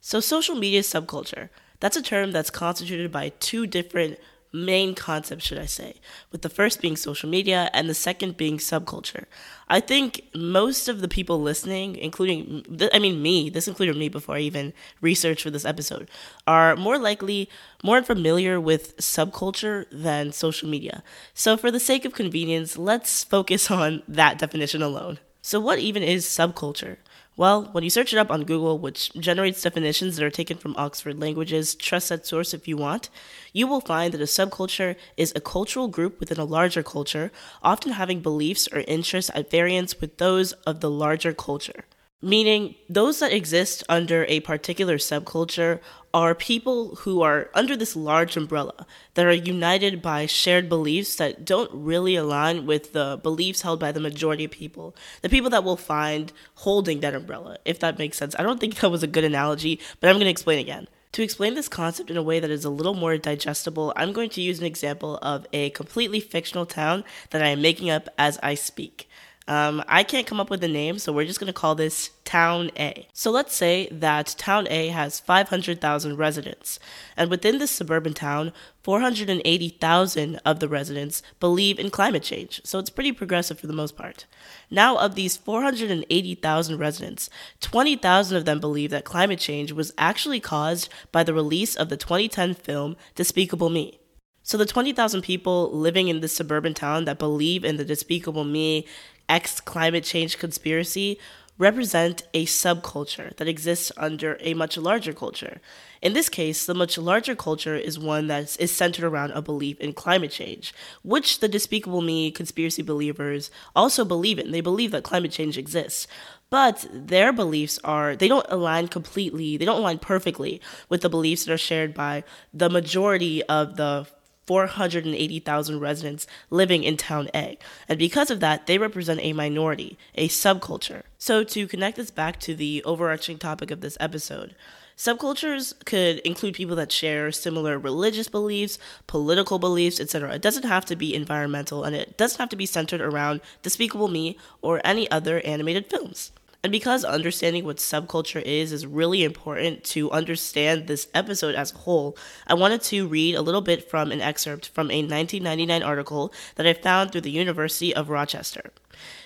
So 0.00 0.20
social 0.20 0.54
media 0.54 0.80
subculture, 0.80 1.50
that's 1.80 1.96
a 1.96 2.02
term 2.02 2.32
that's 2.32 2.50
constituted 2.50 3.12
by 3.12 3.30
two 3.40 3.66
different 3.66 4.18
main 4.54 4.94
concepts, 4.94 5.44
should 5.44 5.58
I 5.58 5.66
say, 5.66 5.96
with 6.30 6.42
the 6.42 6.48
first 6.48 6.80
being 6.80 6.96
social 6.96 7.28
media 7.28 7.68
and 7.74 7.88
the 7.88 7.94
second 7.94 8.36
being 8.36 8.58
subculture. 8.58 9.24
I 9.68 9.80
think 9.80 10.22
most 10.34 10.88
of 10.88 11.00
the 11.00 11.08
people 11.08 11.42
listening, 11.42 11.96
including, 11.96 12.64
I 12.92 12.98
mean, 13.00 13.20
me, 13.20 13.50
this 13.50 13.66
included 13.66 13.96
me 13.96 14.08
before 14.08 14.36
I 14.36 14.40
even 14.40 14.72
researched 15.00 15.42
for 15.42 15.50
this 15.50 15.64
episode, 15.64 16.08
are 16.46 16.76
more 16.76 16.98
likely 16.98 17.50
more 17.82 18.02
familiar 18.02 18.60
with 18.60 18.96
subculture 18.98 19.86
than 19.90 20.32
social 20.32 20.68
media. 20.68 21.02
So, 21.34 21.56
for 21.56 21.70
the 21.70 21.80
sake 21.80 22.04
of 22.04 22.14
convenience, 22.14 22.78
let's 22.78 23.24
focus 23.24 23.70
on 23.70 24.02
that 24.06 24.38
definition 24.38 24.82
alone. 24.82 25.18
So, 25.42 25.58
what 25.58 25.78
even 25.80 26.02
is 26.02 26.24
subculture? 26.24 26.98
Well, 27.36 27.68
when 27.72 27.82
you 27.82 27.90
search 27.90 28.12
it 28.12 28.18
up 28.18 28.30
on 28.30 28.44
Google, 28.44 28.78
which 28.78 29.12
generates 29.14 29.60
definitions 29.60 30.14
that 30.16 30.24
are 30.24 30.30
taken 30.30 30.56
from 30.56 30.76
Oxford 30.76 31.18
Languages, 31.18 31.74
trust 31.74 32.10
that 32.10 32.24
source 32.24 32.54
if 32.54 32.68
you 32.68 32.76
want, 32.76 33.10
you 33.52 33.66
will 33.66 33.80
find 33.80 34.14
that 34.14 34.20
a 34.20 34.24
subculture 34.24 34.94
is 35.16 35.32
a 35.34 35.40
cultural 35.40 35.88
group 35.88 36.20
within 36.20 36.38
a 36.38 36.44
larger 36.44 36.84
culture, 36.84 37.32
often 37.60 37.92
having 37.92 38.20
beliefs 38.20 38.68
or 38.72 38.84
interests 38.86 39.32
at 39.34 39.50
variance 39.50 40.00
with 40.00 40.18
those 40.18 40.52
of 40.64 40.78
the 40.78 40.90
larger 40.90 41.32
culture. 41.32 41.86
Meaning 42.22 42.76
those 42.88 43.18
that 43.18 43.32
exist 43.32 43.82
under 43.88 44.24
a 44.26 44.38
particular 44.40 44.96
subculture 44.96 45.80
are 46.14 46.32
people 46.32 46.94
who 47.00 47.22
are 47.22 47.50
under 47.54 47.76
this 47.76 47.96
large 47.96 48.36
umbrella 48.36 48.86
that 49.14 49.26
are 49.26 49.32
united 49.32 50.00
by 50.00 50.26
shared 50.26 50.68
beliefs 50.68 51.16
that 51.16 51.44
don't 51.44 51.70
really 51.74 52.14
align 52.14 52.66
with 52.66 52.92
the 52.92 53.18
beliefs 53.20 53.62
held 53.62 53.80
by 53.80 53.90
the 53.90 53.98
majority 53.98 54.44
of 54.44 54.52
people. 54.52 54.94
The 55.22 55.28
people 55.28 55.50
that 55.50 55.64
will 55.64 55.76
find 55.76 56.32
holding 56.54 57.00
that 57.00 57.16
umbrella, 57.16 57.58
if 57.64 57.80
that 57.80 57.98
makes 57.98 58.16
sense. 58.16 58.36
I 58.38 58.44
don't 58.44 58.60
think 58.60 58.76
that 58.76 58.90
was 58.90 59.02
a 59.02 59.08
good 59.08 59.24
analogy, 59.24 59.80
but 59.98 60.08
I'm 60.08 60.14
going 60.14 60.26
to 60.26 60.30
explain 60.30 60.60
again. 60.60 60.86
To 61.14 61.22
explain 61.22 61.54
this 61.54 61.68
concept 61.68 62.10
in 62.10 62.16
a 62.16 62.22
way 62.22 62.38
that 62.40 62.50
is 62.50 62.64
a 62.64 62.70
little 62.70 62.94
more 62.94 63.16
digestible, 63.16 63.92
I'm 63.96 64.12
going 64.12 64.30
to 64.30 64.40
use 64.40 64.60
an 64.60 64.66
example 64.66 65.18
of 65.20 65.46
a 65.52 65.70
completely 65.70 66.20
fictional 66.20 66.66
town 66.66 67.04
that 67.30 67.42
I 67.42 67.48
am 67.48 67.62
making 67.62 67.90
up 67.90 68.08
as 68.18 68.38
I 68.42 68.54
speak. 68.54 69.08
Um, 69.46 69.84
I 69.86 70.04
can't 70.04 70.26
come 70.26 70.40
up 70.40 70.48
with 70.48 70.64
a 70.64 70.68
name, 70.68 70.98
so 70.98 71.12
we're 71.12 71.26
just 71.26 71.38
going 71.38 71.52
to 71.52 71.52
call 71.52 71.74
this 71.74 72.10
Town 72.24 72.70
A. 72.78 73.06
So 73.12 73.30
let's 73.30 73.54
say 73.54 73.88
that 73.92 74.34
Town 74.38 74.66
A 74.70 74.88
has 74.88 75.20
500,000 75.20 76.16
residents, 76.16 76.78
and 77.14 77.28
within 77.28 77.58
this 77.58 77.70
suburban 77.70 78.14
town, 78.14 78.52
480,000 78.82 80.40
of 80.46 80.60
the 80.60 80.68
residents 80.68 81.22
believe 81.40 81.78
in 81.78 81.90
climate 81.90 82.22
change, 82.22 82.62
so 82.64 82.78
it's 82.78 82.88
pretty 82.88 83.12
progressive 83.12 83.60
for 83.60 83.66
the 83.66 83.74
most 83.74 83.96
part. 83.96 84.24
Now, 84.70 84.96
of 84.96 85.14
these 85.14 85.36
480,000 85.36 86.78
residents, 86.78 87.28
20,000 87.60 88.36
of 88.38 88.46
them 88.46 88.60
believe 88.60 88.90
that 88.92 89.04
climate 89.04 89.40
change 89.40 89.72
was 89.72 89.92
actually 89.98 90.40
caused 90.40 90.88
by 91.12 91.22
the 91.22 91.34
release 91.34 91.76
of 91.76 91.90
the 91.90 91.98
2010 91.98 92.54
film 92.54 92.96
Despicable 93.14 93.68
Me. 93.68 94.00
So, 94.46 94.58
the 94.58 94.66
20,000 94.66 95.22
people 95.22 95.70
living 95.72 96.08
in 96.08 96.20
this 96.20 96.36
suburban 96.36 96.74
town 96.74 97.06
that 97.06 97.18
believe 97.18 97.64
in 97.64 97.78
the 97.78 97.84
Despicable 97.84 98.44
Me 98.44 98.86
X 99.28 99.60
climate 99.60 100.04
change 100.04 100.38
conspiracy 100.38 101.18
represent 101.56 102.24
a 102.34 102.44
subculture 102.46 103.34
that 103.36 103.46
exists 103.46 103.92
under 103.96 104.36
a 104.40 104.54
much 104.54 104.76
larger 104.76 105.12
culture. 105.12 105.60
In 106.02 106.12
this 106.12 106.28
case, 106.28 106.66
the 106.66 106.74
much 106.74 106.98
larger 106.98 107.36
culture 107.36 107.76
is 107.76 107.98
one 107.98 108.26
that 108.26 108.56
is 108.58 108.74
centered 108.74 109.04
around 109.04 109.30
a 109.30 109.42
belief 109.42 109.78
in 109.80 109.92
climate 109.92 110.32
change, 110.32 110.74
which 111.02 111.38
the 111.38 111.48
Despicable 111.48 112.02
Me 112.02 112.30
conspiracy 112.30 112.82
believers 112.82 113.50
also 113.74 114.04
believe 114.04 114.38
in. 114.38 114.50
They 114.50 114.60
believe 114.60 114.90
that 114.90 115.04
climate 115.04 115.30
change 115.30 115.56
exists. 115.56 116.08
But 116.50 116.86
their 116.92 117.32
beliefs 117.32 117.78
are, 117.84 118.16
they 118.16 118.28
don't 118.28 118.46
align 118.48 118.88
completely, 118.88 119.56
they 119.56 119.64
don't 119.64 119.78
align 119.78 119.98
perfectly 119.98 120.60
with 120.88 121.02
the 121.02 121.08
beliefs 121.08 121.44
that 121.44 121.52
are 121.52 121.58
shared 121.58 121.94
by 121.94 122.24
the 122.52 122.68
majority 122.68 123.42
of 123.44 123.76
the 123.76 124.06
480,000 124.46 125.80
residents 125.80 126.26
living 126.50 126.84
in 126.84 126.96
Town 126.96 127.28
A. 127.34 127.58
And 127.88 127.98
because 127.98 128.30
of 128.30 128.40
that, 128.40 128.66
they 128.66 128.78
represent 128.78 129.20
a 129.22 129.32
minority, 129.32 129.98
a 130.14 130.28
subculture. 130.28 131.02
So, 131.18 131.44
to 131.44 131.66
connect 131.66 131.96
this 131.96 132.10
back 132.10 132.38
to 132.40 132.54
the 132.54 132.82
overarching 132.84 133.38
topic 133.38 133.70
of 133.70 133.80
this 133.80 133.96
episode, 134.00 134.54
subcultures 134.96 135.74
could 135.84 136.18
include 136.18 136.54
people 136.54 136.76
that 136.76 136.92
share 136.92 137.32
similar 137.32 137.78
religious 137.78 138.28
beliefs, 138.28 138.78
political 139.06 139.58
beliefs, 139.58 140.00
etc. 140.00 140.34
It 140.34 140.42
doesn't 140.42 140.64
have 140.64 140.84
to 140.86 140.96
be 140.96 141.14
environmental 141.14 141.84
and 141.84 141.96
it 141.96 142.16
doesn't 142.16 142.38
have 142.38 142.50
to 142.50 142.56
be 142.56 142.66
centered 142.66 143.00
around 143.00 143.40
Despicable 143.62 144.08
Me 144.08 144.38
or 144.62 144.80
any 144.84 145.10
other 145.10 145.40
animated 145.40 145.86
films. 145.88 146.32
And 146.64 146.72
because 146.72 147.04
understanding 147.04 147.66
what 147.66 147.76
subculture 147.76 148.40
is 148.40 148.72
is 148.72 148.86
really 148.86 149.22
important 149.22 149.84
to 149.84 150.10
understand 150.10 150.86
this 150.86 151.08
episode 151.12 151.54
as 151.54 151.72
a 151.74 151.76
whole, 151.76 152.16
I 152.46 152.54
wanted 152.54 152.80
to 152.84 153.06
read 153.06 153.34
a 153.34 153.42
little 153.42 153.60
bit 153.60 153.90
from 153.90 154.10
an 154.10 154.22
excerpt 154.22 154.68
from 154.68 154.90
a 154.90 155.02
1999 155.02 155.82
article 155.82 156.32
that 156.54 156.66
I 156.66 156.72
found 156.72 157.12
through 157.12 157.20
the 157.20 157.30
University 157.30 157.94
of 157.94 158.08
Rochester. 158.08 158.72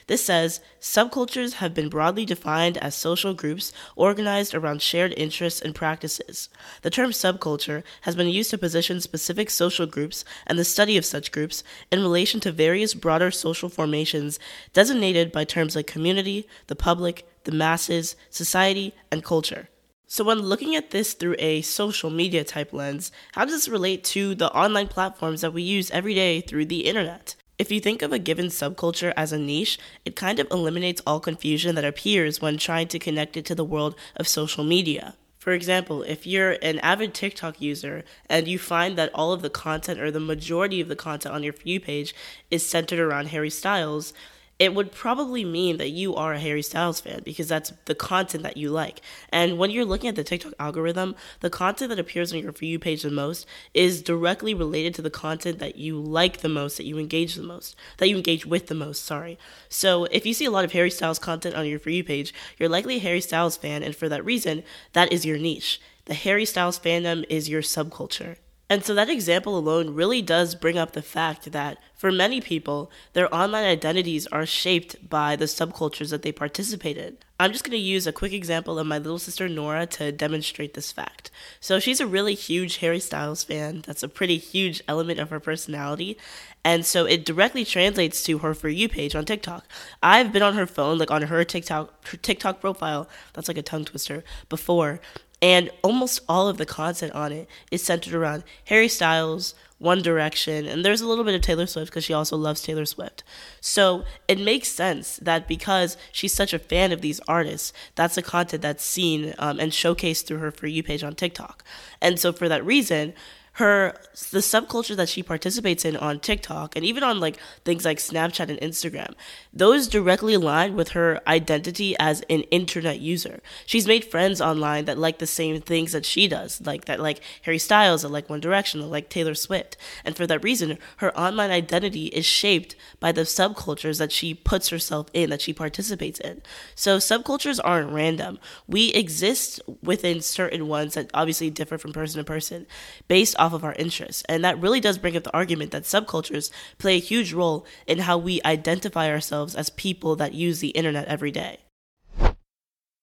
This 0.07 0.25
says 0.25 0.61
subcultures 0.81 1.55
have 1.55 1.75
been 1.75 1.89
broadly 1.89 2.25
defined 2.25 2.79
as 2.79 2.95
social 2.95 3.35
groups 3.35 3.73
organized 3.97 4.55
around 4.55 4.83
shared 4.83 5.15
interests 5.17 5.61
and 5.61 5.75
practices. 5.75 6.49
The 6.83 6.91
term 6.91 7.11
subculture 7.11 7.83
has 8.03 8.17
been 8.17 8.29
used 8.29 8.51
to 8.51 8.59
position 8.59 9.01
specific 9.01 9.51
social 9.51 9.87
groups 9.87 10.25
and 10.47 10.59
the 10.59 10.65
study 10.65 10.97
of 10.97 11.05
such 11.05 11.33
groups 11.33 11.63
in 11.91 12.01
relation 12.01 12.41
to 12.41 12.53
various 12.53 12.95
broader 12.95 13.31
social 13.31 13.69
formations 13.69 14.39
designated 14.73 15.33
by 15.33 15.45
terms 15.45 15.77
like 15.77 15.87
community, 15.87 16.49
the 16.69 16.77
public, 16.77 17.27
the 17.45 17.53
masses, 17.53 18.17
society, 18.31 18.95
and 19.11 19.25
culture. 19.25 19.69
So, 20.11 20.25
when 20.25 20.41
looking 20.41 20.75
at 20.75 20.91
this 20.91 21.13
through 21.13 21.37
a 21.39 21.61
social 21.61 22.09
media 22.09 22.43
type 22.43 22.73
lens, 22.73 23.13
how 23.33 23.45
does 23.45 23.53
this 23.53 23.69
relate 23.69 24.05
to 24.05 24.35
the 24.35 24.51
online 24.53 24.89
platforms 24.89 25.43
that 25.43 25.53
we 25.53 25.61
use 25.61 25.91
every 25.91 26.15
day 26.15 26.41
through 26.41 26.65
the 26.65 26.87
internet? 26.87 27.35
If 27.59 27.73
you 27.73 27.81
think 27.81 28.03
of 28.03 28.13
a 28.13 28.21
given 28.21 28.47
subculture 28.47 29.13
as 29.17 29.33
a 29.33 29.39
niche, 29.39 29.81
it 30.05 30.15
kind 30.15 30.39
of 30.39 30.47
eliminates 30.53 31.03
all 31.05 31.19
confusion 31.19 31.75
that 31.75 31.85
appears 31.85 32.41
when 32.41 32.57
trying 32.57 32.87
to 32.87 33.01
connect 33.01 33.37
it 33.37 33.45
to 33.47 33.55
the 33.57 33.65
world 33.65 33.97
of 34.15 34.29
social 34.29 34.63
media. 34.63 35.17
For 35.41 35.53
example, 35.53 36.05
if 36.05 36.25
you're 36.25 36.53
an 36.63 36.79
avid 36.81 37.15
TikTok 37.15 37.61
user 37.61 38.05
and 38.31 38.47
you 38.47 38.61
find 38.61 38.97
that 38.97 39.11
all 39.13 39.33
of 39.33 39.43
the 39.43 39.51
content 39.51 39.99
or 39.99 40.13
the 40.13 40.21
majority 40.21 40.81
of 40.81 40.87
the 40.87 40.95
content 40.95 41.35
on 41.35 41.43
your 41.43 41.55
You 41.65 41.81
page 41.81 42.15
is 42.49 42.65
centered 42.65 43.01
around 43.01 43.29
Harry 43.29 43.51
Styles, 43.51 44.13
it 44.59 44.75
would 44.75 44.91
probably 44.91 45.45
mean 45.45 45.77
that 45.77 45.91
you 45.91 46.17
are 46.17 46.33
a 46.33 46.41
Harry 46.41 46.63
Styles 46.63 47.01
fan 47.01 47.23
because 47.25 47.47
that's 47.47 47.73
the 47.85 47.95
content 47.95 48.43
that 48.43 48.57
you 48.57 48.71
like. 48.71 49.01
And 49.31 49.57
when 49.57 49.71
you're 49.71 49.85
looking 49.85 50.09
at 50.09 50.17
the 50.17 50.25
TikTok 50.25 50.55
algorithm, 50.59 51.15
the 51.41 51.51
content 51.51 51.91
that 51.91 51.99
appears 51.99 52.33
on 52.33 52.41
your 52.41 52.53
For 52.53 52.65
You 52.65 52.79
page 52.79 53.03
the 53.03 53.11
most 53.11 53.47
is 53.73 54.03
directly 54.03 54.55
related 54.55 54.95
to 54.97 55.03
the 55.03 55.11
content 55.11 55.61
that 55.61 55.77
you 55.77 56.01
like 56.01 56.39
the 56.39 56.49
most, 56.49 56.77
that 56.77 56.87
you 56.87 56.99
engage 56.99 57.37
the 57.37 57.43
most, 57.43 57.77
that 57.99 58.09
you 58.09 58.17
engage 58.17 58.47
with 58.47 58.67
the 58.67 58.75
most, 58.75 59.05
sorry. 59.05 59.39
So 59.69 60.05
if 60.07 60.27
you 60.27 60.35
see 60.35 60.47
a 60.47 60.51
lot 60.51 60.65
of 60.65 60.73
Harry 60.73 60.91
Styles 60.91 61.21
content 61.21 61.55
on 61.55 61.67
your 61.67 61.79
For 61.79 61.91
You 61.91 62.03
page, 62.03 62.35
you're 62.59 62.69
likely 62.69 62.97
a 62.97 63.01
Harry 63.01 63.21
Styles 63.21 63.57
fan, 63.57 63.85
and 63.85 63.95
for 63.95 64.09
that 64.09 64.25
reason, 64.25 64.65
that 64.93 65.13
is 65.13 65.25
your 65.25 65.39
niche. 65.39 65.81
The 66.07 66.15
Harry 66.15 66.45
Styles 66.45 66.81
fandom 66.81 67.25
is 67.29 67.49
your 67.49 67.63
subculture. 67.63 68.37
And 68.71 68.85
so 68.85 68.95
that 68.95 69.09
example 69.09 69.57
alone 69.57 69.95
really 69.95 70.21
does 70.21 70.55
bring 70.55 70.77
up 70.77 70.93
the 70.93 71.01
fact 71.01 71.53
that 71.53 71.79
for 71.95 72.13
many 72.13 72.41
people, 72.41 72.91
their 73.15 73.35
online 73.35 73.65
identities 73.65 74.27
are 74.27 74.45
shaped 74.45 75.09
by 75.09 75.37
the 75.37 75.47
subcultures 75.47 76.11
that 76.11 76.21
they 76.21 76.33
participate 76.33 76.99
in. 76.99 77.17
I'm 77.41 77.53
just 77.53 77.65
going 77.65 77.73
to 77.73 77.79
use 77.79 78.07
a 78.07 78.13
quick 78.13 78.33
example 78.33 78.79
of 78.79 78.87
my 78.87 78.99
little 78.99 79.19
sister 79.19 79.49
Nora 79.49 79.87
to 79.87 80.13
demonstrate 80.13 80.75
this 80.75 80.93
fact. 80.93 81.31
So 81.61 81.79
she's 81.79 82.01
a 82.01 82.07
really 82.07 82.35
huge 82.35 82.79
Harry 82.79 83.01
Styles 83.01 83.43
fan. 83.43 83.85
That's 83.87 84.03
a 84.03 84.09
pretty 84.09 84.37
huge 84.37 84.83
element 84.87 85.19
of 85.19 85.31
her 85.31 85.41
personality. 85.41 86.19
And 86.63 86.85
so 86.85 87.07
it 87.07 87.25
directly 87.25 87.65
translates 87.65 88.23
to 88.25 88.39
her 88.39 88.55
For 88.55 88.69
You 88.69 88.89
page 88.89 89.15
on 89.15 89.25
TikTok. 89.25 89.65
I've 90.03 90.33
been 90.33 90.43
on 90.43 90.55
her 90.55 90.67
phone, 90.67 90.99
like 90.99 91.11
on 91.11 91.23
her 91.23 91.45
TikTok, 91.45 92.09
her 92.09 92.17
TikTok 92.17 92.61
profile, 92.61 93.09
that's 93.33 93.49
like 93.49 93.57
a 93.57 93.63
tongue 93.63 93.87
twister, 93.87 94.25
before. 94.49 95.01
And 95.41 95.71
almost 95.83 96.21
all 96.29 96.49
of 96.49 96.59
the 96.59 96.67
content 96.67 97.13
on 97.13 97.33
it 97.33 97.49
is 97.71 97.83
centered 97.83 98.15
around 98.15 98.43
Harry 98.65 98.89
Styles, 98.89 99.55
One 99.79 100.03
Direction, 100.03 100.67
and 100.67 100.85
there's 100.85 101.01
a 101.01 101.07
little 101.07 101.23
bit 101.23 101.37
of 101.37 101.43
Taylor 101.43 101.67
Swift 101.67 101.91
because 101.91 102.05
she 102.05 102.13
also 102.13 102.37
loves 102.37 102.61
Taylor 102.61 102.85
Swift. 102.85 103.23
So 103.61 104.05
it 104.27 104.41
makes 104.41 104.69
sense 104.69 105.17
that 105.19 105.47
because 105.47 105.97
she's 106.11 106.35
such 106.35 106.53
a 106.53 106.59
fan 106.59 106.91
of 106.91 107.03
these 107.03 107.21
artists, 107.29 107.73
that's 107.95 108.17
the 108.17 108.23
content 108.23 108.63
that's 108.63 108.85
seen 108.85 109.35
um, 109.39 109.61
and 109.61 109.71
showcased 109.71 110.27
through 110.27 110.39
her 110.39 110.51
For 110.51 110.67
You 110.67 110.83
page 110.83 111.05
on 111.05 111.15
TikTok. 111.15 111.63
And 112.01 112.19
so 112.19 112.33
for 112.33 112.49
that 112.49 112.67
reason, 112.67 113.15
her 113.59 113.93
the 114.31 114.39
subculture 114.39 114.95
that 114.95 115.09
she 115.09 115.21
participates 115.21 115.85
in 115.85 115.97
on 115.97 116.21
TikTok 116.21 116.77
and 116.77 116.85
even 116.85 117.03
on 117.03 117.19
like 117.19 117.39
things 117.65 117.85
like 117.85 117.99
Snapchat 117.99 118.49
and 118.49 118.61
Instagram, 118.61 119.15
those 119.53 119.89
directly 119.89 120.35
align 120.35 120.77
with 120.77 120.91
her 120.91 121.21
identity 121.27 121.97
as 121.99 122.23
an 122.31 122.43
internet 122.53 123.01
user. 123.01 123.41
She's 123.67 123.89
made 123.89 124.05
friends 124.05 124.41
online 124.41 124.85
that 124.85 124.97
like 124.97 125.19
the 125.19 125.27
same 125.27 125.61
things 125.61 125.91
that 125.91 126.07
she 126.07 126.29
does, 126.29 126.61
like 126.65 126.85
that 126.85 127.01
like 127.01 127.21
Harry 127.43 127.59
Styles, 127.59 128.03
that 128.03 128.11
like 128.11 128.31
One 128.31 128.39
Direction, 128.39 128.81
that 128.81 128.87
like 128.87 129.09
Taylor 129.09 129.35
Swift. 129.35 129.77
And 130.05 130.17
for 130.17 130.27
that 130.29 130.45
reason, 130.45 130.79
her 130.99 131.17
online 131.19 131.51
identity 131.51 132.07
is 132.07 132.27
shaped 132.27 132.77
by 133.01 133.11
the 133.11 133.23
subcultures 133.23 133.99
that 133.99 134.13
she 134.13 134.35
puts 134.35 134.69
herself 134.69 135.09
in, 135.13 135.31
that 135.31 135.43
she 135.43 135.53
participates 135.53 136.21
in. 136.21 136.43
So 136.77 136.99
subcultures 136.99 137.59
aren't 137.65 137.91
random. 137.91 138.39
We 138.69 138.93
exist 138.93 139.61
within 139.83 140.21
certain 140.21 140.69
ones 140.69 140.95
that 140.95 141.11
obviously 141.13 141.51
differ 141.51 141.77
from 141.77 141.93
person 141.93 142.19
to 142.19 142.25
person 142.25 142.67
based 143.09 143.35
off 143.39 143.48
off 143.49 143.55
of 143.55 143.65
our 143.65 143.75
interests. 143.75 144.23
And 144.29 144.45
that 144.45 144.61
really 144.61 144.79
does 144.79 144.99
bring 144.99 145.17
up 145.17 145.25
the 145.25 145.35
argument 145.35 145.71
that 145.71 145.85
subcultures 145.85 146.51
play 146.77 146.97
a 146.97 147.01
huge 147.01 147.33
role 147.33 147.65
in 147.87 148.01
how 148.01 148.19
we 148.19 148.43
identify 148.45 149.11
ourselves 149.11 149.55
as 149.55 149.71
people 149.71 150.17
that 150.17 150.35
use 150.35 150.61
the 150.61 150.69
internet 150.69 151.09
every 151.09 151.31
day. 151.31 151.61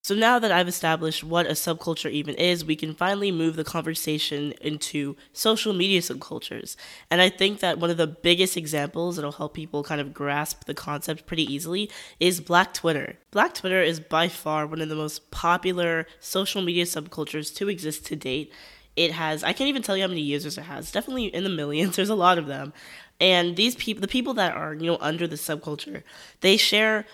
So 0.05 0.13
now 0.13 0.37
that 0.37 0.51
I've 0.51 0.67
established 0.67 1.23
what 1.23 1.47
a 1.47 1.53
subculture 1.53 2.11
even 2.11 2.35
is, 2.35 2.63
we 2.63 2.75
can 2.75 2.93
finally 2.93 3.31
move 3.31 3.55
the 3.55 3.63
conversation 3.63 4.53
into 4.61 5.15
social 5.33 5.73
media 5.73 5.99
subcultures. 5.99 6.75
And 7.09 7.21
I 7.21 7.29
think 7.29 7.59
that 7.61 7.79
one 7.79 7.89
of 7.89 7.97
the 7.97 8.05
biggest 8.05 8.55
examples 8.55 9.15
that'll 9.15 9.31
help 9.31 9.55
people 9.55 9.83
kind 9.83 9.99
of 9.99 10.13
grasp 10.13 10.65
the 10.65 10.75
concept 10.75 11.25
pretty 11.25 11.51
easily 11.51 11.89
is 12.19 12.39
Black 12.39 12.71
Twitter. 12.71 13.17
Black 13.31 13.55
Twitter 13.55 13.81
is 13.81 13.99
by 13.99 14.27
far 14.27 14.67
one 14.67 14.79
of 14.79 14.89
the 14.89 14.95
most 14.95 15.31
popular 15.31 16.05
social 16.19 16.61
media 16.61 16.85
subcultures 16.85 17.51
to 17.55 17.67
exist 17.67 18.05
to 18.05 18.15
date 18.15 18.53
it 18.95 19.11
has 19.11 19.43
I 19.43 19.53
can't 19.53 19.67
even 19.67 19.81
tell 19.81 19.95
you 19.97 20.03
how 20.03 20.07
many 20.07 20.21
users 20.21 20.57
it 20.57 20.63
has. 20.63 20.91
Definitely 20.91 21.25
in 21.25 21.43
the 21.43 21.49
millions. 21.49 21.95
There's 21.97 22.09
a 22.09 22.15
lot 22.15 22.37
of 22.37 22.47
them. 22.47 22.73
And 23.19 23.55
these 23.55 23.75
people 23.75 24.01
the 24.01 24.07
people 24.07 24.33
that 24.35 24.55
are, 24.55 24.73
you 24.73 24.87
know, 24.87 24.97
under 25.01 25.27
the 25.27 25.35
subculture, 25.35 26.03
they 26.41 26.57
share 26.57 27.05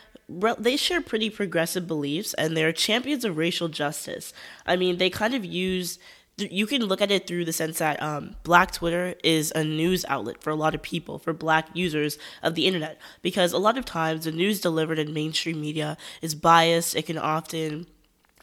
they 0.58 0.78
share 0.78 1.02
pretty 1.02 1.30
progressive 1.30 1.88
beliefs 1.88 2.34
and 2.36 2.56
they're 2.56 2.72
champions 2.72 3.26
of 3.26 3.38
racial 3.38 3.68
justice. 3.68 4.34
I 4.66 4.76
mean, 4.76 4.98
they 4.98 5.10
kind 5.10 5.34
of 5.34 5.44
use 5.44 6.00
you 6.38 6.66
can 6.66 6.86
look 6.86 7.02
at 7.02 7.12
it 7.12 7.28
through 7.28 7.46
the 7.46 7.54
sense 7.54 7.80
that 7.80 8.02
um, 8.02 8.36
Black 8.44 8.72
Twitter 8.72 9.16
is 9.24 9.52
a 9.56 9.64
news 9.64 10.06
outlet 10.08 10.42
for 10.42 10.50
a 10.50 10.56
lot 10.56 10.74
of 10.74 10.82
people, 10.82 11.20
for 11.20 11.34
Black 11.34 11.68
users 11.74 12.18
of 12.42 12.56
the 12.56 12.66
internet, 12.66 13.00
because 13.22 13.54
a 13.54 13.58
lot 13.58 13.78
of 13.78 13.86
times 13.86 14.24
the 14.24 14.32
news 14.32 14.60
delivered 14.60 14.98
in 14.98 15.14
mainstream 15.14 15.62
media 15.62 15.98
is 16.22 16.34
biased. 16.34 16.96
It 16.96 17.06
can 17.06 17.18
often 17.18 17.86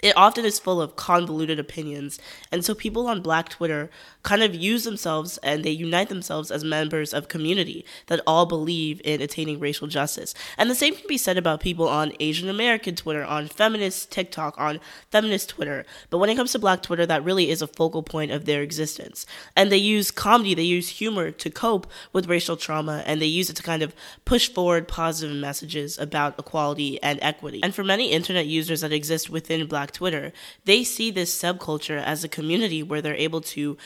it 0.02 0.16
often 0.16 0.44
is 0.44 0.58
full 0.58 0.80
of 0.80 0.96
convoluted 0.96 1.58
opinions. 1.58 2.18
And 2.52 2.64
so 2.64 2.74
people 2.74 3.06
on 3.06 3.22
Black 3.22 3.48
Twitter 3.48 3.90
kind 4.22 4.42
of 4.42 4.54
use 4.54 4.84
themselves 4.84 5.38
and 5.38 5.64
they 5.64 5.70
unite 5.70 6.08
themselves 6.08 6.50
as 6.50 6.64
members 6.64 7.14
of 7.14 7.28
community 7.28 7.84
that 8.06 8.20
all 8.26 8.46
believe 8.46 9.00
in 9.04 9.22
attaining 9.22 9.58
racial 9.58 9.86
justice. 9.86 10.34
And 10.56 10.68
the 10.68 10.74
same 10.74 10.94
can 10.94 11.06
be 11.08 11.18
said 11.18 11.38
about 11.38 11.60
people 11.60 11.88
on 11.88 12.12
Asian 12.20 12.48
American 12.48 12.94
Twitter, 12.94 13.24
on 13.24 13.48
feminist 13.48 14.10
TikTok, 14.10 14.58
on 14.58 14.80
feminist 15.10 15.50
Twitter. 15.50 15.84
But 16.10 16.18
when 16.18 16.30
it 16.30 16.36
comes 16.36 16.52
to 16.52 16.58
Black 16.58 16.82
Twitter, 16.82 17.06
that 17.06 17.24
really 17.24 17.50
is 17.50 17.62
a 17.62 17.66
focal 17.66 18.02
point 18.02 18.32
of 18.32 18.44
their 18.44 18.62
existence. 18.62 19.24
And 19.56 19.70
they 19.70 19.76
use 19.76 20.10
comedy, 20.10 20.54
they 20.54 20.62
use 20.62 20.88
humor 20.88 21.30
to 21.30 21.50
cope 21.50 21.86
with 22.12 22.28
racial 22.28 22.56
trauma, 22.56 23.02
and 23.06 23.22
they 23.22 23.26
use 23.26 23.50
it 23.50 23.56
to 23.56 23.62
kind 23.62 23.82
of 23.82 23.94
push 24.24 24.48
forward 24.48 24.88
positive 24.88 25.36
messages 25.36 25.98
about 25.98 26.38
equality 26.38 27.02
and 27.02 27.18
equity. 27.22 27.60
And 27.62 27.74
for 27.74 27.84
many 27.84 28.10
internet 28.10 28.46
users 28.46 28.80
that 28.80 28.92
exist 28.92 29.30
within 29.30 29.66
Black 29.66 29.92
Twitter, 29.92 30.32
they 30.64 30.84
see 30.84 31.10
this 31.10 31.36
subculture 31.36 32.02
as 32.02 32.24
a 32.24 32.28
community 32.28 32.82
where 32.82 33.00
they're 33.00 33.14
able 33.14 33.40
to 33.40 33.76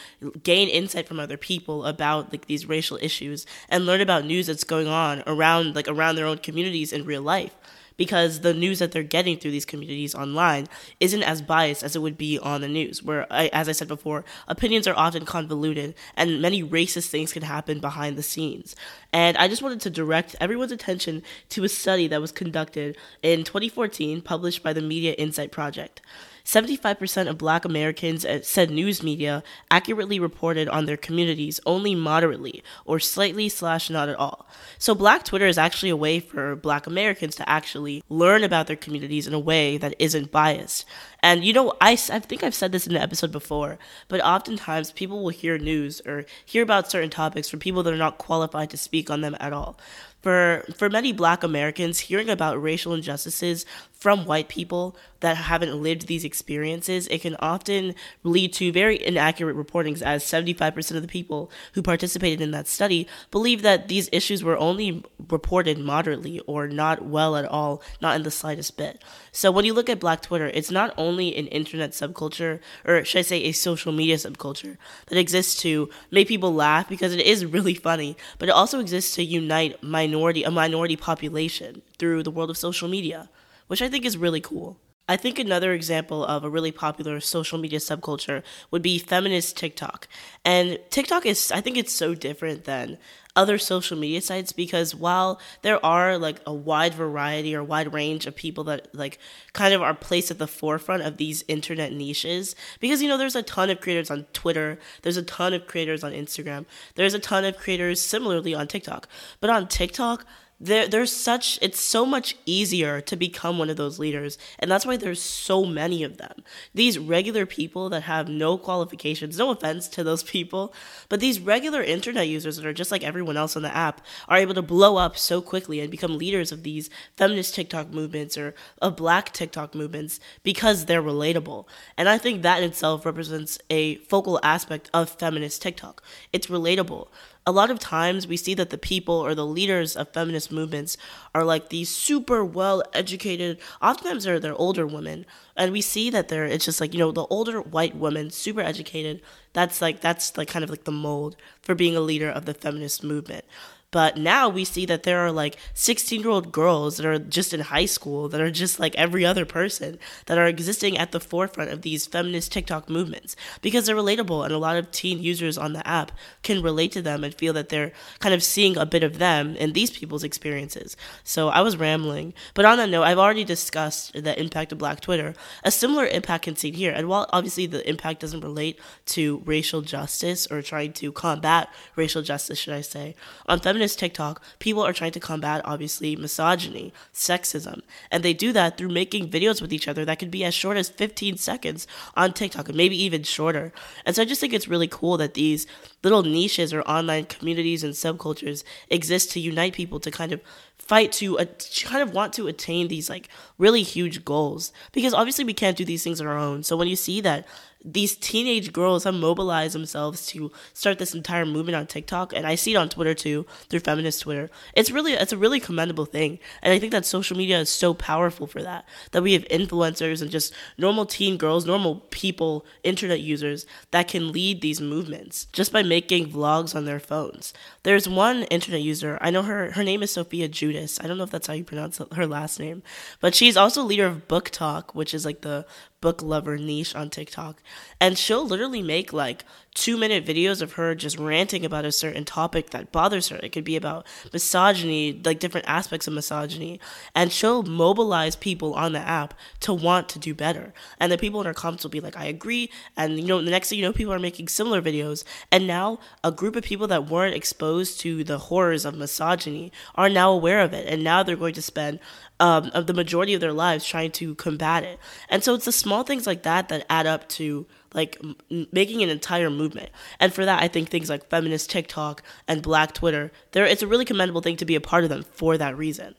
gain 0.43 0.69
insight 0.69 1.09
from 1.09 1.21
other 1.21 1.37
people 1.37 1.85
about 1.85 2.33
like 2.33 2.47
these 2.47 2.67
racial 2.67 2.99
issues 3.01 3.47
and 3.69 3.87
learn 3.87 4.01
about 4.01 4.25
news 4.25 4.47
that's 4.47 4.65
going 4.65 4.87
on 4.87 5.23
around 5.27 5.75
like 5.75 5.89
around 5.89 6.17
their 6.17 6.27
own 6.27 6.39
communities 6.39 6.93
in 6.93 7.05
real 7.05 7.23
life 7.23 7.55
because 7.97 8.41
the 8.41 8.55
news 8.55 8.79
that 8.79 8.93
they're 8.93 9.03
getting 9.03 9.37
through 9.37 9.51
these 9.51 9.65
communities 9.65 10.15
online 10.15 10.67
isn't 11.01 11.23
as 11.23 11.43
biased 11.43 11.83
as 11.83 11.97
it 11.97 12.01
would 12.01 12.19
be 12.19 12.39
on 12.39 12.61
the 12.61 12.69
news, 12.69 13.03
where, 13.03 13.31
as 13.33 13.69
I 13.69 13.73
said 13.73 13.89
before, 13.89 14.25
opinions 14.49 14.87
are 14.87 14.97
often 14.97 15.25
convoluted 15.25 15.95
and 16.17 16.41
many 16.41 16.63
racist 16.63 17.09
things 17.09 17.33
can 17.33 17.43
happen 17.43 17.81
behind 17.81 18.17
the 18.17 18.23
scenes. 18.23 18.75
And 19.13 19.37
I 19.37 19.49
just 19.49 19.63
wanted 19.63 19.81
to 19.83 19.91
direct 19.91 20.37
everyone's 20.41 20.73
attention 20.73 21.23
to 21.51 21.65
a 21.65 21.69
study 21.69 22.09
that 22.09 22.21
was 22.21 22.33
conducted 22.33 22.97
in 23.23 23.45
2014, 23.45 24.23
published 24.23 24.63
by 24.63 24.73
the 24.73 24.83
Media 24.83 25.13
Insight 25.13 25.53
Project. 25.53 26.01
75% 26.45 27.29
of 27.29 27.39
black 27.39 27.65
Americans 27.65 28.25
uh, 28.25 28.41
said 28.43 28.71
news 28.71 29.03
media 29.03 29.43
accurately 29.71 30.19
reported 30.19 30.69
on 30.69 30.87
their 30.87 30.97
communities 30.97 31.61
only 31.67 31.95
moderately 31.95 32.63
or 32.85 32.99
slightly 32.99 33.49
slash 33.49 33.91
not 33.91 34.09
at 34.09 34.17
all. 34.17 34.47
So 34.79 34.95
black 34.95 35.25
Twitter 35.25 35.47
is 35.47 35.59
actually 35.59 35.91
a 35.91 35.97
way 35.97 36.21
for 36.21 36.57
black 36.57 36.87
Americans 36.87 37.37
to 37.37 37.49
actually 37.49 38.03
learn 38.09 38.43
about 38.43 38.67
their 38.67 38.77
communities 38.77 39.27
in 39.27 39.35
a 39.35 39.39
way 39.39 39.77
that 39.79 39.95
isn't 39.99 40.33
biased. 40.33 40.85
And 41.23 41.45
you 41.45 41.53
know, 41.53 41.73
I, 41.81 41.93
I 41.93 42.19
think 42.19 42.43
I've 42.43 42.55
said 42.55 42.73
this 42.73 42.87
in 42.87 42.95
the 42.95 43.01
episode 43.01 43.31
before, 43.31 43.79
but 44.09 44.21
oftentimes 44.25 44.91
people 44.91 45.23
will 45.23 45.31
hear 45.31 45.57
news 45.59 46.03
or 46.05 46.25
hear 46.45 46.63
about 46.63 46.91
certain 46.91 47.11
topics 47.11 47.49
from 47.49 47.61
people 47.61 47.83
that 47.85 47.95
are 47.95 47.99
not 47.99 48.19
qualified 48.19 48.71
to 48.71 48.77
speak 48.77 49.09
on 49.11 49.21
them 49.21 49.37
at 49.39 49.53
all. 49.53 49.79
For, 50.23 50.65
for 50.77 50.89
many 50.89 51.13
black 51.13 51.43
Americans, 51.43 52.01
hearing 52.01 52.31
about 52.31 52.63
racial 52.63 52.95
injustices 52.95 53.67
from 54.03 54.25
white 54.27 54.49
people 54.49 54.97
that 55.21 55.37
haven't 55.37 55.81
lived 55.81 56.09
these 56.09 56.25
experiences, 56.25 57.07
it 57.07 57.23
can 57.23 57.37
often 57.37 57.95
lead 58.25 58.53
to 58.53 58.73
very 58.73 59.01
inaccurate 59.01 59.57
reportings, 59.57 60.03
as 60.03 60.25
75% 60.25 60.97
of 60.97 61.03
the 61.03 61.07
people 61.07 61.53
who 61.75 61.83
participated 61.83 62.41
in 62.41 62.51
that 62.51 62.67
study 62.67 63.07
believe 63.31 63.63
that 63.63 63.87
these 63.87 64.09
issues 64.11 64.43
were 64.43 64.59
only 64.59 65.05
reported 65.31 65.79
moderately 65.79 66.41
or 66.41 66.67
not 66.67 67.05
well 67.05 67.37
at 67.37 67.45
all, 67.45 67.81
not 68.01 68.17
in 68.17 68.25
the 68.25 68.31
slightest 68.33 68.77
bit. 68.77 69.01
So 69.31 69.53
when 69.53 69.65
you 69.65 69.73
look 69.73 69.89
at 69.89 70.01
Black 70.01 70.21
Twitter, 70.21 70.49
it's 70.49 70.73
not 70.73 70.93
only 70.97 71.37
an 71.37 71.47
internet 71.47 71.93
subculture, 71.93 72.59
or 72.85 73.05
should 73.05 73.21
I 73.21 73.23
say 73.23 73.45
a 73.45 73.53
social 73.53 73.93
media 73.93 74.17
subculture, 74.17 74.79
that 75.07 75.17
exists 75.17 75.63
to 75.63 75.89
make 76.11 76.27
people 76.27 76.53
laugh 76.53 76.89
because 76.89 77.15
it 77.15 77.25
is 77.25 77.47
really 77.57 77.75
funny, 77.75 78.17
but 78.41 78.49
it 78.49 78.53
also 78.53 78.81
exists 78.81 79.15
to 79.15 79.23
unite 79.23 79.81
minority 79.81 80.43
a 80.43 80.51
minority 80.51 80.97
population 80.97 81.83
through 82.01 82.25
the 82.25 82.33
world 82.33 82.51
of 82.51 82.59
social 82.59 82.89
media, 82.89 83.31
which 83.73 83.81
I 83.81 83.89
think 83.89 84.05
is 84.05 84.19
really 84.19 84.43
cool. 84.43 84.79
I 85.09 85.17
think 85.17 85.39
another 85.39 85.73
example 85.73 86.27
of 86.27 86.45
a 86.45 86.51
really 86.51 86.73
popular 86.73 87.21
social 87.21 87.59
media 87.59 87.79
subculture 87.79 88.43
would 88.71 88.83
be 88.83 88.99
feminist 88.99 89.57
TikTok. 89.57 90.09
And 90.45 90.79
TikTok 90.91 91.25
is, 91.25 91.51
I 91.51 91.63
think 91.63 91.79
it's 91.79 91.95
so 91.95 92.15
different 92.15 92.65
than 92.65 92.99
other 93.35 93.57
social 93.57 93.97
media 93.97 94.21
sites 94.21 94.53
because 94.53 94.95
while 94.95 95.41
there 95.63 95.83
are 95.83 96.19
like 96.19 96.43
a 96.47 96.53
wide 96.53 96.93
variety 96.93 97.57
or 97.57 97.65
wide 97.65 97.95
range 97.95 98.27
of 98.27 98.37
people 98.37 98.65
that 98.65 98.95
like 98.95 99.19
kind 99.55 99.73
of 99.73 99.81
are 99.81 99.95
placed 99.95 100.31
at 100.31 100.37
the 100.39 100.47
forefront 100.47 101.03
of 101.03 101.17
these 101.17 101.43
internet 101.49 101.95
niches 101.95 102.55
because 102.79 103.01
you 103.01 103.09
know 103.09 103.17
there's 103.17 103.35
a 103.35 103.43
ton 103.43 103.71
of 103.71 103.81
creators 103.81 104.11
on 104.11 104.27
Twitter, 104.35 104.79
there's 105.01 105.17
a 105.17 105.23
ton 105.23 105.55
of 105.55 105.67
creators 105.67 106.05
on 106.05 106.13
Instagram, 106.13 106.67
there's 106.95 107.15
a 107.15 107.19
ton 107.19 107.47
of 107.47 107.57
creators 107.57 108.03
similarly 108.03 108.55
on 108.55 108.69
TikTok. 108.69 109.09
But 109.41 109.49
on 109.49 109.67
TikTok, 109.67 110.27
there 110.63 110.87
there's 110.87 111.13
such 111.13 111.59
it's 111.61 111.81
so 111.81 112.07
much 112.07 112.37
easier 112.47 113.01
to 113.01 113.17
become 113.17 113.59
one 113.59 113.69
of 113.69 113.77
those 113.77 113.99
leaders 113.99 114.39
and 114.61 114.71
that's 114.71 114.87
why 114.87 114.97
there's 114.97 115.21
so 115.21 115.65
many 115.65 116.05
of 116.05 116.19
them. 116.19 116.45
These 116.73 117.01
regular 117.01 117.47
people 117.47 117.89
that 117.91 118.05
have 118.05 118.29
no 118.29 118.57
qualifications 118.57 119.39
no 119.39 119.51
offense 119.51 119.89
to 119.89 120.05
those 120.05 120.23
people 120.23 120.73
but 121.09 121.19
these 121.19 121.41
regular 121.41 121.83
internet 121.83 122.29
users 122.29 122.57
that 122.57 122.67
are 122.67 122.73
just 122.73 122.93
like 122.93 123.03
everyone 123.03 123.37
else 123.37 123.57
on 123.57 123.63
the 123.63 123.77
app 123.77 124.01
are 124.29 124.39
able 124.39 124.55
to 124.55 124.63
blow 124.63 124.97
up 124.97 125.19
so 125.19 125.43
quickly 125.43 125.81
and 125.81 125.91
become 125.91 126.17
leaders 126.17 126.53
of 126.53 126.63
these 126.63 126.89
feminist 127.17 127.57
tiktok 127.57 127.91
movements 127.91 128.39
or 128.39 128.55
of 128.81 128.97
black 128.97 129.33
tiktok 129.33 129.75
movements 129.75 130.21
because 130.45 130.85
they're 130.85 131.03
relatable. 131.03 131.67
And 131.97 132.09
i 132.09 132.19
think 132.19 132.43
that 132.43 132.63
in 132.63 132.71
itself 132.71 133.05
represents 133.05 133.59
a 133.69 133.97
focal 133.97 134.39
aspect 134.45 134.91
of 134.95 135.11
feminist 135.11 135.61
tiktok. 135.61 136.05
It's 136.33 136.47
relatable 136.47 137.09
a 137.45 137.53
lot 137.53 137.71
of 137.71 137.79
times 137.79 138.27
we 138.27 138.37
see 138.37 138.55
that 138.55 138.71
the 138.71 138.79
people 138.79 139.15
or 139.15 139.35
the 139.35 139.47
leaders 139.47 139.97
of 139.97 140.13
feminist 140.13 140.53
movements 140.53 140.97
are 141.35 141.45
like 141.45 141.69
these 141.71 141.89
super 141.89 142.45
well 142.45 142.83
educated 142.95 143.59
oftentimes 143.81 144.25
they're 144.25 144.39
they're 144.39 144.55
older 144.55 144.87
women. 144.87 145.27
And 145.57 145.73
we 145.73 145.81
see 145.81 146.09
that 146.11 146.29
they're 146.29 146.45
it's 146.45 146.65
just 146.65 146.81
like 146.81 146.93
you 146.95 147.01
know 147.01 147.13
the 147.13 147.27
older 147.27 147.61
white 147.61 147.97
women 147.97 148.31
super 148.31 148.61
educated 148.61 149.23
that's 149.53 149.83
like 149.83 150.01
that's 150.01 150.37
like 150.39 150.49
kind 150.49 150.63
of 150.63 150.71
like 150.71 150.85
the 150.85 150.93
mold 150.93 151.37
for 151.61 151.75
being 151.75 151.97
a 151.97 152.01
leader 152.01 152.31
of 152.31 152.45
the 152.45 152.55
feminist 152.55 153.03
movement 153.03 153.45
but 153.93 154.17
now 154.17 154.49
we 154.49 154.65
see 154.65 154.85
that 154.87 155.05
there 155.05 155.21
are 155.21 155.31
like 155.31 155.57
16 155.75 156.23
year 156.23 156.31
old 156.31 156.51
girls 156.51 156.97
that 156.97 157.07
are 157.07 157.19
just 157.21 157.55
in 157.55 157.61
high 157.61 157.85
school 157.85 158.29
that 158.29 158.41
are 158.41 158.51
just 158.51 158.81
like 158.81 158.97
every 158.97 159.25
other 159.25 159.45
person 159.45 159.99
that 160.27 160.39
are 160.39 160.47
existing 160.47 160.99
at 160.99 161.13
the 161.13 161.21
forefront 161.21 161.71
of 161.71 161.83
these 161.83 162.07
feminist 162.07 162.51
TikTok 162.51 162.89
movements 162.91 163.37
because 163.61 163.87
they're 163.87 163.95
relatable 163.95 164.43
and 164.43 164.53
a 164.53 164.59
lot 164.59 164.77
of 164.77 164.91
teen 164.91 165.23
users 165.23 165.57
on 165.57 165.75
the 165.75 165.87
app 165.87 166.11
can 166.43 166.63
relate 166.63 166.91
to 166.93 167.03
them 167.03 167.23
and 167.23 167.35
feel 167.35 167.53
that 167.53 167.69
they're 167.69 167.93
kind 168.19 168.35
of 168.35 168.43
seeing 168.43 168.77
a 168.77 168.87
bit 168.87 169.05
of 169.05 169.19
them 169.19 169.55
in 169.57 169.75
these 169.75 169.91
people's 169.91 170.25
experiences. 170.25 170.97
So 171.23 171.49
I 171.49 171.61
was 171.61 171.77
rambling. 171.77 172.33
But 172.55 172.65
on 172.65 172.79
that 172.79 172.89
note, 172.89 173.03
I've 173.03 173.19
already 173.19 173.45
discussed 173.45 174.15
the 174.15 174.39
impact 174.41 174.73
of 174.73 174.79
Black 174.79 175.01
Twitter. 175.01 175.35
A 175.65 175.71
similar 175.71 176.07
impact 176.07 176.45
can 176.45 176.57
see 176.57 176.73
here. 176.73 176.93
And 176.93 177.09
while 177.09 177.29
obviously 177.31 177.67
the 177.67 177.87
impact 177.87 178.21
doesn't 178.21 178.41
relate 178.41 178.81
to 179.07 179.43
racial 179.45 179.83
justice 179.83 180.47
or 180.51 180.63
trying 180.63 180.95
to 180.95 181.13
combat 181.13 181.69
racial 181.95 182.23
justice, 182.23 182.59
should 182.59 182.75
I 182.75 182.81
say, 182.81 183.15
on 183.47 183.61
feminist 183.61 183.82
feminist 183.83 183.99
TikTok, 183.99 184.41
people 184.61 184.87
are 184.87 184.93
trying 184.93 185.11
to 185.11 185.19
combat 185.19 185.61
obviously 185.65 186.15
misogyny, 186.15 186.93
sexism, 187.13 187.83
and 188.13 188.23
they 188.23 188.33
do 188.33 188.53
that 188.53 188.79
through 188.79 188.91
making 188.91 189.29
videos 189.29 189.61
with 189.61 189.73
each 189.73 189.89
other 189.89 190.05
that 190.05 190.21
could 190.21 190.31
be 190.31 190.45
as 190.45 190.55
short 190.55 190.77
as 190.77 190.89
15 190.89 191.37
seconds 191.37 191.89
on 192.15 192.33
TikTok 192.33 192.69
and 192.69 192.77
maybe 192.77 192.95
even 193.03 193.25
shorter. 193.25 193.73
And 194.07 194.15
so 194.15 194.23
I 194.23 194.25
just 194.25 194.41
think 194.41 194.53
it's 194.53 194.69
really 194.69 194.87
cool 194.87 195.17
that 195.17 195.35
these 195.35 195.67
little 196.05 196.23
niches 196.23 196.73
or 196.73 196.83
online 196.83 197.25
communities 197.25 197.83
and 197.83 197.93
subcultures 197.93 198.63
exist 198.89 199.33
to 199.33 199.41
unite 199.41 199.73
people 199.73 199.99
to 199.99 200.13
kind 200.13 200.31
of 200.31 200.41
fight 200.79 201.13
to, 201.13 201.39
uh, 201.39 201.45
kind 201.85 202.03
of 202.03 202.13
want 202.13 202.33
to 202.35 202.49
attain 202.49 202.89
these 202.89 203.09
like 203.09 203.29
really 203.57 203.83
huge 203.83 204.25
goals 204.25 204.73
because 204.93 205.15
obviously 205.15 205.45
we 205.45 205.55
can't 205.55 205.77
do 205.77 205.85
these 205.85 206.03
things 206.03 206.21
on 206.21 206.27
our 206.27 206.37
own. 206.39 206.63
So 206.63 206.77
when 206.77 206.89
you 206.89 206.97
see 206.97 207.21
that 207.21 207.47
these 207.85 208.17
teenage 208.17 208.73
girls 208.73 209.05
have 209.05 209.15
mobilized 209.15 209.75
themselves 209.75 210.27
to 210.27 210.53
start 210.73 210.99
this 210.99 211.15
entire 211.15 211.45
movement 211.45 211.77
on 211.77 211.87
TikTok, 211.87 212.33
and 212.33 212.47
I 212.47 212.55
see 212.55 212.75
it 212.75 212.77
on 212.77 212.89
Twitter 212.89 213.15
too, 213.15 213.47
through 213.69 213.81
feminist 213.81 214.23
Twitter. 214.23 214.51
It's 214.75 214.91
really 214.91 215.13
it's 215.15 215.33
a 215.33 215.37
really 215.37 215.61
commendable 215.61 216.05
thing, 216.05 216.39
and 216.63 216.73
I 216.73 216.79
think 216.79 216.93
that 216.93 217.05
social 217.05 217.37
media 217.37 217.61
is 217.61 217.69
so 217.69 217.95
powerful 217.95 218.47
for 218.47 218.63
that. 218.63 218.87
That 219.11 219.23
we 219.23 219.33
have 219.33 219.45
influencers 219.47 220.23
and 220.23 220.31
just 220.31 220.53
normal 220.79 221.07
teen 221.07 221.37
girls, 221.37 221.67
normal 221.67 221.97
people, 222.11 222.65
internet 222.85 223.21
users 223.21 223.67
that 223.91 224.09
can 224.09 224.33
lead 224.33 224.61
these 224.61 224.81
movements 224.81 225.47
just 225.53 225.73
by 225.73 225.83
making 225.83 226.31
vlogs 226.31 226.75
on 226.75 226.85
their 226.85 227.01
phones. 227.01 227.53
There's 227.83 228.09
one 228.09 228.45
internet 228.45 228.81
user 228.81 229.19
I 229.21 229.31
know 229.31 229.43
her 229.43 229.73
her 229.73 229.85
name 229.85 230.03
is 230.03 230.13
Sophia 230.13 230.49
Judas. 230.73 230.99
I 231.01 231.07
don't 231.07 231.19
know 231.19 231.25
if 231.25 231.31
that's 231.31 231.47
how 231.47 231.53
you 231.53 231.65
pronounce 231.65 232.01
her 232.13 232.27
last 232.27 232.59
name, 232.59 232.83
but 233.21 233.35
she's 233.35 233.57
also 233.57 233.83
leader 233.83 234.07
of 234.07 234.29
BookTok, 234.29 234.95
which 234.95 235.15
is 235.15 235.25
like 235.25 235.43
the 235.43 235.67
book 236.03 236.21
lover 236.21 236.59
niche 236.59 236.95
on 236.95 237.09
TikTok. 237.09 237.63
And 237.99 238.19
she'll 238.19 238.47
literally 238.47 238.83
make 238.83 239.15
like 239.15 239.45
two 239.75 239.97
minute 239.97 240.27
videos 240.27 240.61
of 240.61 240.75
her 240.75 240.95
just 240.95 241.19
ranting 241.19 241.65
about 241.65 241.87
a 241.87 241.93
certain 241.93 242.27
topic 242.27 242.71
that 242.71 242.93
bothers 242.93 243.29
her. 243.29 243.39
It 243.43 243.53
could 243.53 243.65
be 243.65 243.77
about 243.77 244.07
misogyny, 244.33 245.19
like 245.25 245.39
different 245.39 245.67
aspects 245.67 246.07
of 246.07 246.13
misogyny. 246.13 246.79
And 247.15 247.33
she'll 247.33 247.63
mobilize 247.63 248.37
people 248.37 248.75
on 248.75 248.93
the 248.93 248.99
app 248.99 249.33
to 249.61 249.73
want 249.73 250.11
to 250.11 250.19
do 250.19 250.35
better. 250.35 250.75
And 251.01 251.11
the 251.11 251.17
people 251.17 251.41
in 251.41 251.47
her 251.47 251.55
comments 251.55 251.85
will 251.85 251.91
be 251.91 252.01
like, 252.01 252.19
I 252.19 252.27
agree. 252.27 252.71
And 252.97 253.19
you 253.19 253.27
know, 253.27 253.41
the 253.41 253.51
next 253.51 253.71
thing 253.71 253.79
you 253.79 253.85
know, 253.85 253.95
people 253.95 254.13
are 254.13 254.19
making 254.19 254.49
similar 254.49 254.83
videos. 254.83 255.25
And 255.51 255.67
now 255.67 256.01
a 256.23 256.31
group 256.31 256.55
of 256.57 256.65
people 256.65 256.89
that 256.89 257.09
weren't 257.09 257.35
exposed 257.35 257.99
to 258.01 258.25
the 258.25 258.39
horrors 258.39 258.85
of 258.85 258.95
misogyny 258.95 259.73
are 259.95 260.11
now 260.11 260.33
aware 260.33 260.61
of 260.61 260.75
it. 260.75 260.87
And 260.87 261.03
now 261.03 261.23
they're 261.23 261.37
going 261.37 261.55
to 261.55 261.63
spend 261.63 261.99
um, 262.41 262.71
of 262.75 262.87
the 262.87 262.95
majority 262.95 263.35
of 263.35 263.41
their 263.41 263.53
lives 263.53 263.85
trying 263.85 264.11
to 264.13 264.35
combat 264.35 264.85
it. 264.85 264.99
And 265.29 265.45
so 265.45 265.55
it's 265.55 265.65
the 265.65 265.73
small 265.73 266.03
things 266.03 266.27
like 266.27 266.43
that 266.43 266.69
that 266.69 266.87
add 266.91 267.07
up 267.07 267.29
to 267.31 267.67
like 267.95 268.19
m- 268.23 268.67
making 268.73 269.03
an 269.03 269.11
entire 269.11 269.51
movement. 269.51 269.91
And 270.19 270.33
for 270.33 270.45
that, 270.45 270.63
I 270.63 270.69
think 270.69 270.89
things 270.89 271.09
like 271.09 271.29
feminist 271.29 271.71
TikTok 271.71 272.23
and 272.49 272.63
Black 272.63 272.95
Twitter, 272.95 273.31
there 273.53 273.65
it's 273.65 273.83
a 273.83 273.87
really 273.87 274.05
commendable 274.05 274.41
thing 274.41 274.57
to 274.57 274.65
be 274.65 274.75
a 274.75 274.81
part 274.81 275.05
of 275.05 275.11
them 275.11 275.23
for 275.23 275.57
that 275.59 275.77
reason. 275.77 276.15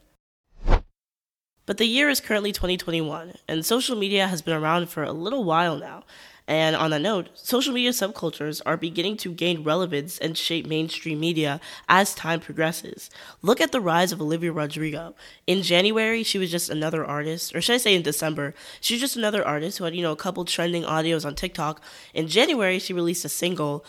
But 1.65 1.77
the 1.77 1.85
year 1.85 2.09
is 2.09 2.19
currently 2.19 2.51
2021, 2.51 3.35
and 3.47 3.65
social 3.65 3.95
media 3.95 4.27
has 4.27 4.41
been 4.41 4.53
around 4.53 4.89
for 4.89 5.03
a 5.03 5.13
little 5.13 5.45
while 5.45 5.77
now. 5.77 6.03
And 6.47 6.75
on 6.75 6.91
that 6.91 7.01
note, 7.01 7.29
social 7.35 7.73
media 7.73 7.91
subcultures 7.91 8.61
are 8.65 8.75
beginning 8.75 9.15
to 9.17 9.31
gain 9.33 9.63
relevance 9.63 10.17
and 10.17 10.37
shape 10.37 10.67
mainstream 10.67 11.19
media 11.19 11.61
as 11.87 12.13
time 12.13 12.41
progresses. 12.41 13.09
Look 13.41 13.61
at 13.61 13.71
the 13.71 13.79
rise 13.79 14.11
of 14.11 14.21
Olivia 14.21 14.51
Rodrigo. 14.51 15.15
In 15.47 15.61
January, 15.61 16.21
she 16.23 16.37
was 16.37 16.51
just 16.51 16.69
another 16.69 17.05
artist, 17.05 17.55
or 17.55 17.61
should 17.61 17.75
I 17.75 17.77
say 17.77 17.95
in 17.95 18.01
December, 18.01 18.53
she 18.81 18.95
was 18.95 19.01
just 19.01 19.15
another 19.15 19.45
artist 19.45 19.77
who 19.77 19.85
had, 19.85 19.95
you 19.95 20.01
know, 20.01 20.11
a 20.11 20.17
couple 20.17 20.43
trending 20.43 20.83
audios 20.83 21.25
on 21.25 21.35
TikTok. 21.35 21.81
In 22.13 22.27
January, 22.27 22.77
she 22.77 22.91
released 22.93 23.23
a 23.23 23.29
single 23.29 23.85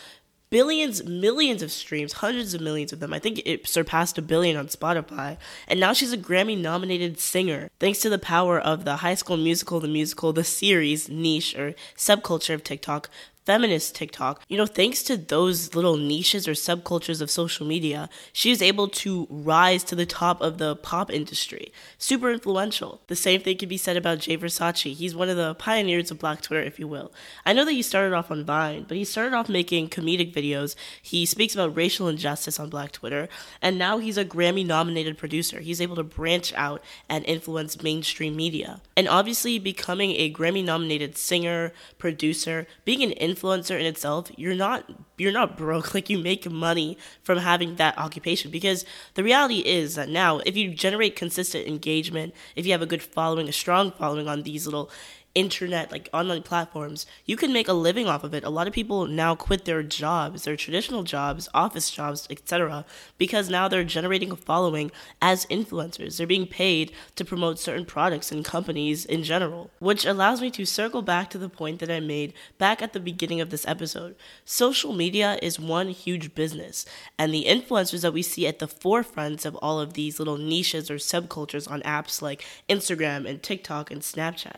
billions, 0.55 1.03
millions 1.03 1.61
of 1.61 1.69
streams, 1.69 2.13
hundreds 2.13 2.53
of 2.53 2.61
millions 2.61 2.93
of 2.93 3.01
them. 3.01 3.11
I 3.11 3.19
think 3.19 3.41
it 3.43 3.67
surpassed 3.67 4.17
a 4.17 4.21
billion 4.21 4.55
on 4.55 4.67
Spotify. 4.67 5.35
And 5.67 5.81
now 5.81 5.91
she's 5.91 6.13
a 6.13 6.17
Grammy 6.17 6.57
nominated 6.57 7.19
singer, 7.19 7.69
thanks 7.77 7.99
to 7.99 8.09
the 8.09 8.17
power 8.17 8.57
of 8.57 8.85
the 8.85 8.95
High 8.95 9.15
School 9.15 9.35
Musical, 9.35 9.81
the 9.81 9.89
musical, 9.89 10.31
the 10.31 10.45
series 10.45 11.09
niche 11.09 11.57
or 11.57 11.75
subculture 11.97 12.53
of 12.53 12.63
TikTok 12.63 13.09
feminist 13.45 13.95
TikTok, 13.95 14.43
you 14.47 14.57
know, 14.57 14.65
thanks 14.65 15.03
to 15.03 15.17
those 15.17 15.75
little 15.75 15.97
niches 15.97 16.47
or 16.47 16.53
subcultures 16.53 17.21
of 17.21 17.29
social 17.29 17.65
media, 17.65 18.09
she 18.33 18.51
is 18.51 18.61
able 18.61 18.87
to 18.87 19.27
rise 19.29 19.83
to 19.85 19.95
the 19.95 20.05
top 20.05 20.41
of 20.41 20.57
the 20.57 20.75
pop 20.75 21.11
industry. 21.11 21.71
Super 21.97 22.31
influential. 22.31 23.01
The 23.07 23.15
same 23.15 23.41
thing 23.41 23.57
can 23.57 23.69
be 23.69 23.77
said 23.77 23.97
about 23.97 24.19
Jay 24.19 24.37
Versace. 24.37 24.93
He's 24.93 25.15
one 25.15 25.29
of 25.29 25.37
the 25.37 25.53
pioneers 25.55 26.11
of 26.11 26.19
Black 26.19 26.41
Twitter, 26.41 26.63
if 26.63 26.79
you 26.79 26.87
will. 26.87 27.11
I 27.45 27.53
know 27.53 27.65
that 27.65 27.71
he 27.71 27.81
started 27.81 28.15
off 28.15 28.31
on 28.31 28.45
Vine, 28.45 28.85
but 28.87 28.97
he 28.97 29.03
started 29.03 29.35
off 29.35 29.47
making 29.47 29.89
comedic 29.89 30.33
videos. 30.33 30.75
He 31.01 31.25
speaks 31.25 31.53
about 31.53 31.75
racial 31.75 32.07
injustice 32.07 32.59
on 32.59 32.69
Black 32.69 32.91
Twitter, 32.91 33.29
and 33.61 33.77
now 33.77 33.99
he's 33.99 34.17
a 34.17 34.25
Grammy 34.25 34.65
nominated 34.65 35.17
producer. 35.17 35.59
He's 35.59 35.81
able 35.81 35.95
to 35.97 36.03
branch 36.03 36.53
out 36.55 36.81
and 37.07 37.23
influence 37.25 37.81
mainstream 37.81 38.35
media. 38.35 38.81
And 38.97 39.07
obviously, 39.07 39.59
becoming 39.59 40.11
a 40.11 40.33
Grammy 40.33 40.63
nominated 40.63 41.17
singer, 41.17 41.73
producer, 41.99 42.65
being 42.85 43.03
an 43.03 43.11
influencer 43.35 43.79
in 43.79 43.85
itself, 43.85 44.31
you're 44.37 44.55
not 44.55 44.89
you're 45.17 45.31
not 45.31 45.57
broke. 45.57 45.93
Like 45.93 46.09
you 46.09 46.17
make 46.17 46.49
money 46.49 46.97
from 47.23 47.37
having 47.39 47.75
that 47.75 47.97
occupation 47.97 48.51
because 48.51 48.85
the 49.13 49.23
reality 49.23 49.59
is 49.59 49.95
that 49.95 50.09
now 50.09 50.39
if 50.39 50.57
you 50.57 50.73
generate 50.73 51.15
consistent 51.15 51.67
engagement, 51.67 52.33
if 52.55 52.65
you 52.65 52.71
have 52.71 52.81
a 52.81 52.85
good 52.85 53.03
following, 53.03 53.47
a 53.47 53.53
strong 53.53 53.91
following 53.91 54.27
on 54.27 54.43
these 54.43 54.65
little 54.65 54.91
internet 55.35 55.91
like 55.91 56.09
online 56.13 56.41
platforms 56.41 57.05
you 57.25 57.35
can 57.35 57.51
make 57.51 57.67
a 57.67 57.73
living 57.73 58.07
off 58.07 58.23
of 58.23 58.33
it. 58.33 58.43
A 58.43 58.49
lot 58.49 58.67
of 58.67 58.73
people 58.73 59.05
now 59.05 59.35
quit 59.35 59.65
their 59.65 59.83
jobs 59.83 60.43
their 60.43 60.55
traditional 60.55 61.03
jobs 61.03 61.47
office 61.53 61.91
jobs 61.91 62.27
etc 62.29 62.85
because 63.17 63.49
now 63.49 63.67
they're 63.67 63.83
generating 63.83 64.31
a 64.31 64.35
following 64.35 64.91
as 65.21 65.45
influencers. 65.47 66.17
They're 66.17 66.25
being 66.25 66.47
paid 66.47 66.91
to 67.15 67.25
promote 67.25 67.59
certain 67.59 67.85
products 67.85 68.31
and 68.31 68.43
companies 68.43 69.05
in 69.05 69.23
general 69.23 69.69
which 69.79 70.05
allows 70.05 70.41
me 70.41 70.49
to 70.51 70.65
circle 70.65 71.01
back 71.01 71.29
to 71.29 71.37
the 71.37 71.49
point 71.49 71.79
that 71.79 71.91
i 71.91 71.99
made 71.99 72.33
back 72.57 72.81
at 72.81 72.93
the 72.93 72.99
beginning 72.99 73.41
of 73.41 73.49
this 73.49 73.67
episode. 73.67 74.15
Social 74.45 74.93
media 74.93 75.37
is 75.41 75.59
one 75.59 75.89
huge 75.89 76.33
business 76.33 76.85
and 77.19 77.33
the 77.33 77.45
influencers 77.45 78.01
that 78.01 78.13
we 78.13 78.21
see 78.21 78.47
at 78.47 78.59
the 78.59 78.67
forefront 78.67 79.45
of 79.45 79.55
all 79.57 79.79
of 79.79 79.93
these 79.93 80.17
little 80.17 80.37
niches 80.37 80.89
or 80.89 80.95
subcultures 80.95 81.69
on 81.69 81.81
apps 81.81 82.21
like 82.21 82.45
instagram 82.69 83.27
and 83.27 83.43
tiktok 83.43 83.91
and 83.91 84.01
snapchat 84.01 84.57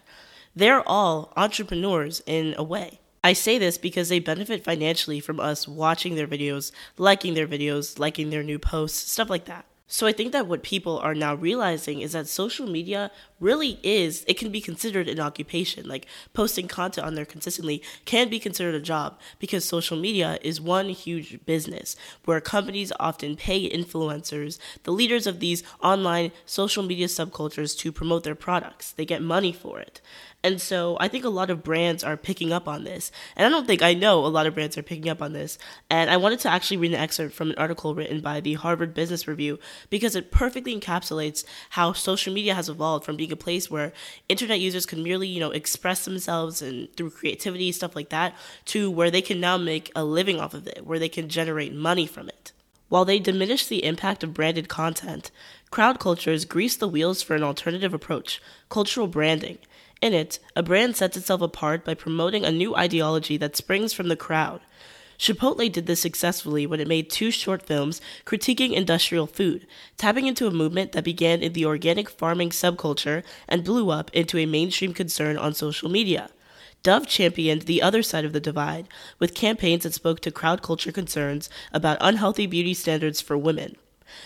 they're 0.58 0.88
all 0.88 1.32
entrepreneurs 1.38 2.22
in 2.26 2.56
a 2.58 2.63
way. 2.63 3.00
I 3.24 3.34
say 3.34 3.60
this 3.60 3.78
because 3.78 4.10
they 4.10 4.20
benefit 4.20 4.63
financially 4.63 5.20
from 5.20 5.39
us 5.39 5.67
watching 5.67 6.15
their 6.15 6.28
videos, 6.28 6.72
liking 6.98 7.36
their 7.36 7.48
videos, 7.48 8.00
liking 8.00 8.30
their 8.32 8.43
new 8.43 8.58
posts, 8.58 9.12
stuff 9.12 9.30
like 9.30 9.46
that. 9.46 9.65
So 9.86 10.08
I 10.08 10.12
think 10.12 10.32
that 10.32 10.48
what 10.48 10.63
people 10.63 10.98
are 11.00 11.13
now 11.13 11.36
realizing 11.36 12.02
is 12.02 12.13
that 12.13 12.28
social 12.28 12.67
media 12.67 13.12
really 13.39 13.80
is, 13.84 14.23
it 14.28 14.38
can 14.38 14.52
be 14.52 14.62
considered 14.62 15.08
an 15.08 15.19
occupation. 15.19 15.88
Like 15.88 16.08
posting 16.34 16.67
content 16.67 17.06
on 17.06 17.15
there 17.15 17.26
consistently 17.26 17.82
can 18.06 18.30
be 18.30 18.39
considered 18.39 18.76
a 18.76 18.80
job 18.80 19.19
because 19.39 19.65
social 19.65 19.97
media 19.97 20.39
is 20.41 20.60
one 20.62 20.89
huge 20.89 21.45
business 21.45 21.95
where 22.26 22.41
companies 22.41 22.91
often 23.00 23.36
pay 23.36 23.69
influencers, 23.69 24.58
the 24.84 24.91
leaders 24.91 25.28
of 25.28 25.39
these 25.39 25.63
online 25.82 26.32
social 26.45 26.84
media 26.84 27.08
subcultures, 27.08 27.78
to 27.78 27.91
promote 27.91 28.23
their 28.23 28.36
products. 28.36 28.91
They 28.91 29.06
get 29.06 29.21
money 29.21 29.52
for 29.52 29.80
it. 29.80 30.02
And 30.43 30.62
so 30.62 30.97
I 31.00 31.08
think 31.08 31.26
a 31.26 31.30
lot 31.30 31.50
of 31.50 31.63
brands 31.63 32.04
are 32.04 32.15
picking 32.15 32.54
up 32.54 32.67
on 32.67 32.84
this. 32.84 33.12
And 33.36 33.45
I 33.45 33.50
don't 33.50 33.65
think 33.65 33.82
I 33.82 33.93
know 33.93 34.26
a 34.26 34.28
lot 34.28 34.45
of 34.45 34.54
brands 34.54 34.78
are 34.78 34.84
picking 34.84 35.10
up 35.10 35.21
on 35.21 35.34
this. 35.34 35.58
And 35.89 36.10
I 36.10 36.17
wanted 36.17 36.39
to 36.41 36.50
actually 36.50 36.78
read 36.78 36.93
an 36.93 37.00
excerpt 37.00 37.34
from 37.34 37.50
an 37.50 37.58
article 37.58 37.95
written 37.95 38.21
by 38.21 38.39
the 38.39 38.54
Harvard 38.54 38.93
Business 38.93 39.28
Review 39.28 39.60
because 39.89 40.15
it 40.15 40.32
perfectly 40.32 40.80
encapsulates 40.80 41.43
how 41.71 41.91
social 41.91 42.34
media 42.34 42.54
has 42.54 42.69
evolved 42.69 43.04
from 43.04 43.17
being 43.17 43.27
a 43.32 43.36
place 43.38 43.70
where 43.70 43.94
internet 44.30 44.60
users 44.60 44.86
can 44.86 45.04
merely, 45.04 45.28
you 45.28 45.40
know, 45.40 45.52
express 45.52 46.06
themselves 46.06 46.62
and 46.62 46.94
through 46.96 47.12
creativity, 47.12 47.72
stuff 47.72 47.96
like 47.96 48.10
that, 48.10 48.36
to 48.66 48.90
where 48.90 49.12
they 49.12 49.22
can 49.22 49.40
now 49.40 49.58
make 49.58 49.92
a 49.96 50.04
living 50.04 50.40
off 50.40 50.54
of 50.54 50.68
it, 50.68 50.86
where 50.86 51.00
they 51.00 51.10
can 51.10 51.30
generate 51.30 51.74
money 51.74 52.06
from 52.06 52.28
it. 52.28 52.52
While 52.90 53.04
they 53.04 53.20
diminish 53.20 53.66
the 53.66 53.84
impact 53.84 54.24
of 54.24 54.34
branded 54.34 54.70
content, 54.70 55.30
crowd 55.72 56.00
cultures 56.00 56.46
grease 56.46 56.78
the 56.78 56.88
wheels 56.88 57.22
for 57.22 57.36
an 57.36 57.44
alternative 57.44 57.94
approach, 57.94 58.42
cultural 58.70 59.08
branding. 59.08 59.58
In 60.02 60.13
it, 60.13 60.40
a 60.56 60.63
brand 60.63 60.96
sets 60.96 61.18
itself 61.18 61.42
apart 61.42 61.84
by 61.84 61.96
promoting 61.96 62.46
a 62.46 62.52
new 62.52 62.76
ideology 62.76 63.36
that 63.38 63.58
springs 63.58 63.94
from 63.94 64.08
the 64.08 64.16
crowd. 64.16 64.62
Chipotle 65.17 65.71
did 65.71 65.88
this 65.88 66.01
successfully 66.01 66.67
when 66.67 66.80
it 66.80 66.88
made 66.88 67.10
two 67.10 67.32
short 67.32 67.63
films 67.63 68.01
critiquing 68.25 68.73
industrial 68.73 69.25
food, 69.25 69.65
tapping 69.97 70.27
into 70.27 70.47
a 70.47 70.51
movement 70.51 70.91
that 70.91 71.03
began 71.03 71.41
in 71.41 71.53
the 71.53 71.65
organic 71.65 72.10
farming 72.10 72.51
subculture 72.51 73.23
and 73.47 73.63
blew 73.63 73.89
up 73.89 74.12
into 74.13 74.38
a 74.38 74.45
mainstream 74.45 74.93
concern 74.93 75.38
on 75.38 75.53
social 75.53 75.89
media. 75.89 76.30
Dove 76.84 77.08
championed 77.08 77.63
the 77.63 77.82
other 77.82 78.03
side 78.03 78.25
of 78.25 78.34
the 78.34 78.39
divide 78.39 78.88
with 79.19 79.34
campaigns 79.34 79.84
that 79.84 79.93
spoke 79.93 80.19
to 80.19 80.32
crowd 80.32 80.62
culture 80.62 80.91
concerns 80.91 81.49
about 81.73 81.97
unhealthy 81.99 82.45
beauty 82.45 82.73
standards 82.73 83.19
for 83.19 83.38
women. 83.38 83.75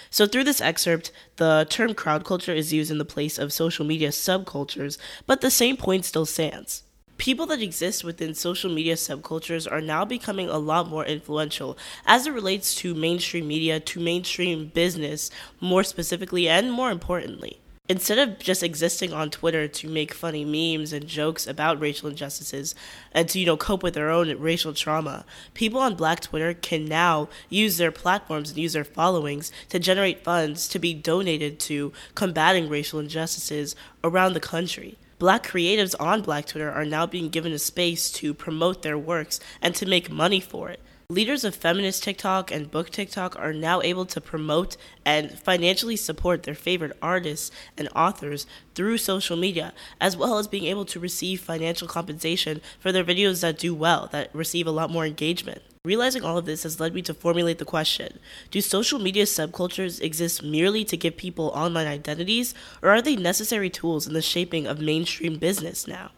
So, 0.09 0.27
through 0.27 0.43
this 0.43 0.61
excerpt, 0.61 1.11
the 1.37 1.65
term 1.69 1.95
crowd 1.95 2.23
culture 2.23 2.53
is 2.53 2.73
used 2.73 2.91
in 2.91 2.97
the 2.97 3.05
place 3.05 3.39
of 3.39 3.51
social 3.51 3.85
media 3.85 4.09
subcultures, 4.09 4.97
but 5.25 5.41
the 5.41 5.49
same 5.49 5.75
point 5.75 6.05
still 6.05 6.25
stands. 6.25 6.83
People 7.21 7.45
that 7.45 7.61
exist 7.61 8.03
within 8.03 8.33
social 8.33 8.71
media 8.71 8.95
subcultures 8.95 9.71
are 9.71 9.79
now 9.79 10.03
becoming 10.03 10.49
a 10.49 10.57
lot 10.57 10.89
more 10.89 11.05
influential 11.05 11.77
as 12.03 12.25
it 12.25 12.33
relates 12.33 12.73
to 12.73 12.95
mainstream 12.95 13.47
media, 13.47 13.79
to 13.79 13.99
mainstream 13.99 14.71
business, 14.73 15.29
more 15.59 15.83
specifically, 15.83 16.49
and 16.49 16.71
more 16.71 16.89
importantly 16.89 17.59
instead 17.87 18.17
of 18.17 18.39
just 18.39 18.63
existing 18.63 19.11
on 19.11 19.29
Twitter 19.29 19.67
to 19.67 19.87
make 19.89 20.13
funny 20.13 20.45
memes 20.45 20.93
and 20.93 21.05
jokes 21.05 21.45
about 21.45 21.79
racial 21.79 22.07
injustices 22.07 22.73
and 23.11 23.27
to, 23.27 23.37
you 23.37 23.45
know, 23.45 23.57
cope 23.57 23.83
with 23.83 23.95
their 23.95 24.09
own 24.09 24.29
racial 24.39 24.73
trauma, 24.73 25.25
people 25.53 25.79
on 25.79 25.93
Black 25.93 26.21
Twitter 26.21 26.53
can 26.53 26.85
now 26.85 27.27
use 27.49 27.77
their 27.77 27.91
platforms 27.91 28.49
and 28.49 28.57
use 28.57 28.71
their 28.73 28.85
followings 28.85 29.51
to 29.67 29.77
generate 29.77 30.23
funds 30.23 30.69
to 30.69 30.79
be 30.79 30.93
donated 30.93 31.59
to 31.59 31.91
combating 32.15 32.69
racial 32.69 32.99
injustices 32.99 33.75
around 34.05 34.33
the 34.33 34.39
country. 34.39 34.97
Black 35.21 35.45
creatives 35.45 35.93
on 35.99 36.23
Black 36.23 36.47
Twitter 36.47 36.71
are 36.71 36.83
now 36.83 37.05
being 37.05 37.29
given 37.29 37.51
a 37.51 37.59
space 37.59 38.11
to 38.11 38.33
promote 38.33 38.81
their 38.81 38.97
works 38.97 39.39
and 39.61 39.75
to 39.75 39.85
make 39.85 40.09
money 40.09 40.39
for 40.39 40.69
it. 40.69 40.79
Leaders 41.11 41.43
of 41.43 41.53
feminist 41.53 42.03
TikTok 42.03 42.51
and 42.51 42.71
book 42.71 42.89
TikTok 42.89 43.37
are 43.37 43.51
now 43.51 43.81
able 43.81 44.05
to 44.05 44.21
promote 44.21 44.77
and 45.03 45.37
financially 45.37 45.97
support 45.97 46.43
their 46.43 46.55
favorite 46.55 46.97
artists 47.01 47.51
and 47.77 47.89
authors 47.93 48.47
through 48.75 48.97
social 48.97 49.35
media, 49.35 49.73
as 49.99 50.15
well 50.15 50.37
as 50.37 50.47
being 50.47 50.63
able 50.63 50.85
to 50.85 51.01
receive 51.01 51.41
financial 51.41 51.85
compensation 51.85 52.61
for 52.79 52.93
their 52.93 53.03
videos 53.03 53.41
that 53.41 53.59
do 53.59 53.75
well, 53.75 54.07
that 54.13 54.33
receive 54.33 54.65
a 54.65 54.71
lot 54.71 54.89
more 54.89 55.05
engagement. 55.05 55.61
Realizing 55.83 56.23
all 56.23 56.37
of 56.37 56.45
this 56.45 56.63
has 56.63 56.79
led 56.79 56.93
me 56.93 57.01
to 57.01 57.13
formulate 57.13 57.57
the 57.57 57.65
question 57.65 58.17
Do 58.49 58.61
social 58.61 58.97
media 58.97 59.25
subcultures 59.25 60.01
exist 60.01 60.41
merely 60.41 60.85
to 60.85 60.95
give 60.95 61.17
people 61.17 61.51
online 61.53 61.87
identities, 61.87 62.53
or 62.81 62.89
are 62.89 63.01
they 63.01 63.17
necessary 63.17 63.69
tools 63.69 64.07
in 64.07 64.13
the 64.13 64.21
shaping 64.21 64.65
of 64.65 64.79
mainstream 64.79 65.37
business 65.39 65.89
now? 65.89 66.11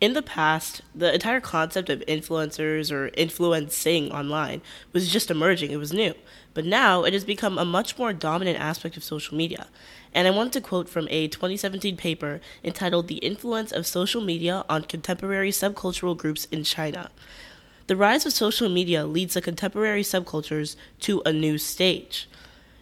In 0.00 0.12
the 0.12 0.22
past, 0.22 0.82
the 0.94 1.12
entire 1.12 1.40
concept 1.40 1.90
of 1.90 2.00
influencers 2.06 2.92
or 2.92 3.10
influencing 3.14 4.12
online 4.12 4.62
was 4.92 5.10
just 5.10 5.30
emerging, 5.30 5.72
it 5.72 5.76
was 5.76 5.92
new. 5.92 6.14
But 6.54 6.64
now 6.64 7.02
it 7.02 7.12
has 7.12 7.24
become 7.24 7.58
a 7.58 7.64
much 7.64 7.98
more 7.98 8.12
dominant 8.12 8.58
aspect 8.60 8.96
of 8.96 9.02
social 9.02 9.36
media. 9.36 9.66
And 10.14 10.28
I 10.28 10.30
want 10.30 10.52
to 10.52 10.60
quote 10.60 10.88
from 10.88 11.08
a 11.10 11.28
2017 11.28 11.96
paper 11.96 12.40
entitled 12.62 13.08
The 13.08 13.16
Influence 13.16 13.72
of 13.72 13.86
Social 13.86 14.20
Media 14.20 14.64
on 14.68 14.84
Contemporary 14.84 15.50
Subcultural 15.50 16.16
Groups 16.16 16.46
in 16.46 16.62
China. 16.62 17.10
The 17.88 17.96
rise 17.96 18.24
of 18.24 18.32
social 18.32 18.68
media 18.68 19.04
leads 19.04 19.34
the 19.34 19.40
contemporary 19.40 20.02
subcultures 20.02 20.76
to 21.00 21.22
a 21.26 21.32
new 21.32 21.58
stage. 21.58 22.28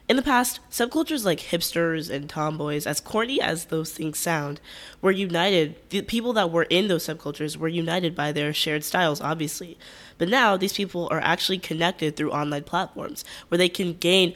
In 0.08 0.14
the 0.14 0.22
past, 0.22 0.60
subcultures 0.70 1.24
like 1.24 1.40
hipsters 1.40 2.08
and 2.08 2.30
tomboys, 2.30 2.86
as 2.86 3.00
corny 3.00 3.40
as 3.40 3.64
those 3.64 3.92
things 3.92 4.20
sound, 4.20 4.60
were 5.02 5.10
united. 5.10 5.74
The 5.90 6.02
people 6.02 6.32
that 6.34 6.52
were 6.52 6.62
in 6.70 6.86
those 6.86 7.08
subcultures 7.08 7.56
were 7.56 7.66
united 7.66 8.14
by 8.14 8.30
their 8.30 8.52
shared 8.52 8.84
styles, 8.84 9.20
obviously. 9.20 9.76
But 10.16 10.28
now, 10.28 10.56
these 10.56 10.74
people 10.74 11.08
are 11.10 11.18
actually 11.18 11.58
connected 11.58 12.14
through 12.14 12.30
online 12.30 12.62
platforms 12.62 13.24
where 13.48 13.58
they 13.58 13.68
can 13.68 13.94
gain 13.94 14.34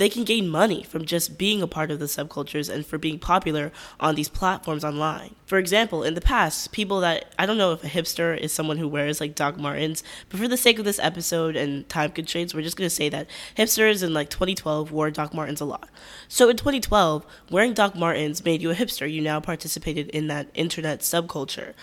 they 0.00 0.08
can 0.08 0.24
gain 0.24 0.48
money 0.48 0.82
from 0.82 1.04
just 1.04 1.36
being 1.36 1.60
a 1.60 1.66
part 1.66 1.90
of 1.90 1.98
the 1.98 2.06
subcultures 2.06 2.72
and 2.72 2.86
for 2.86 2.96
being 2.96 3.18
popular 3.18 3.70
on 4.00 4.14
these 4.14 4.30
platforms 4.30 4.82
online. 4.82 5.34
For 5.44 5.58
example, 5.58 6.02
in 6.02 6.14
the 6.14 6.22
past, 6.22 6.72
people 6.72 7.00
that 7.00 7.34
I 7.38 7.44
don't 7.44 7.58
know 7.58 7.72
if 7.72 7.84
a 7.84 7.86
hipster 7.86 8.34
is 8.34 8.50
someone 8.50 8.78
who 8.78 8.88
wears 8.88 9.20
like 9.20 9.34
Doc 9.34 9.58
Martens, 9.58 10.02
but 10.30 10.40
for 10.40 10.48
the 10.48 10.56
sake 10.56 10.78
of 10.78 10.86
this 10.86 10.98
episode 11.00 11.54
and 11.54 11.86
time 11.90 12.12
constraints, 12.12 12.54
we're 12.54 12.62
just 12.62 12.78
going 12.78 12.88
to 12.88 12.94
say 12.94 13.10
that 13.10 13.28
hipsters 13.58 14.02
in 14.02 14.14
like 14.14 14.30
2012 14.30 14.90
wore 14.90 15.10
Doc 15.10 15.34
Martens 15.34 15.60
a 15.60 15.66
lot. 15.66 15.90
So 16.28 16.48
in 16.48 16.56
2012, 16.56 17.26
wearing 17.50 17.74
Doc 17.74 17.94
Martens 17.94 18.42
made 18.42 18.62
you 18.62 18.70
a 18.70 18.74
hipster. 18.74 19.12
You 19.12 19.20
now 19.20 19.38
participated 19.38 20.08
in 20.08 20.28
that 20.28 20.48
internet 20.54 21.00
subculture. 21.00 21.74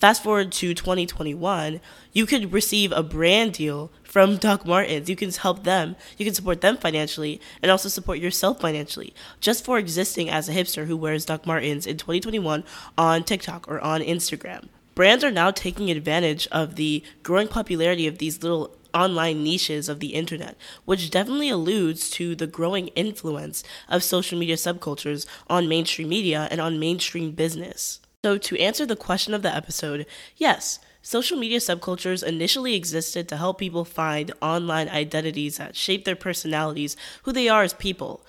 Fast 0.00 0.22
forward 0.22 0.50
to 0.52 0.72
2021, 0.72 1.78
you 2.14 2.24
could 2.24 2.54
receive 2.54 2.90
a 2.90 3.02
brand 3.02 3.52
deal 3.52 3.92
from 4.02 4.38
Doc 4.38 4.64
Martens. 4.64 5.10
You 5.10 5.14
can 5.14 5.30
help 5.30 5.64
them, 5.64 5.94
you 6.16 6.24
can 6.24 6.32
support 6.32 6.62
them 6.62 6.78
financially, 6.78 7.38
and 7.62 7.70
also 7.70 7.90
support 7.90 8.18
yourself 8.18 8.62
financially 8.62 9.12
just 9.40 9.62
for 9.62 9.76
existing 9.76 10.30
as 10.30 10.48
a 10.48 10.54
hipster 10.54 10.86
who 10.86 10.96
wears 10.96 11.26
Doc 11.26 11.46
Martens 11.46 11.86
in 11.86 11.98
2021 11.98 12.64
on 12.96 13.24
TikTok 13.24 13.68
or 13.68 13.78
on 13.82 14.00
Instagram. 14.00 14.68
Brands 14.94 15.22
are 15.22 15.30
now 15.30 15.50
taking 15.50 15.90
advantage 15.90 16.48
of 16.50 16.76
the 16.76 17.04
growing 17.22 17.48
popularity 17.48 18.06
of 18.06 18.16
these 18.16 18.42
little 18.42 18.74
online 18.94 19.44
niches 19.44 19.90
of 19.90 20.00
the 20.00 20.14
internet, 20.14 20.56
which 20.86 21.10
definitely 21.10 21.50
alludes 21.50 22.08
to 22.08 22.34
the 22.34 22.46
growing 22.46 22.88
influence 22.88 23.62
of 23.86 24.02
social 24.02 24.38
media 24.38 24.56
subcultures 24.56 25.26
on 25.50 25.68
mainstream 25.68 26.08
media 26.08 26.48
and 26.50 26.58
on 26.58 26.80
mainstream 26.80 27.32
business. 27.32 28.00
So, 28.22 28.36
to 28.36 28.58
answer 28.58 28.84
the 28.84 28.96
question 28.96 29.32
of 29.32 29.40
the 29.40 29.54
episode, 29.54 30.04
yes, 30.36 30.78
social 31.00 31.38
media 31.38 31.58
subcultures 31.58 32.22
initially 32.22 32.74
existed 32.74 33.28
to 33.28 33.38
help 33.38 33.58
people 33.58 33.86
find 33.86 34.30
online 34.42 34.90
identities 34.90 35.56
that 35.56 35.74
shape 35.74 36.04
their 36.04 36.16
personalities, 36.16 36.98
who 37.22 37.32
they 37.32 37.48
are 37.48 37.62
as 37.62 37.72
people. 37.72 38.26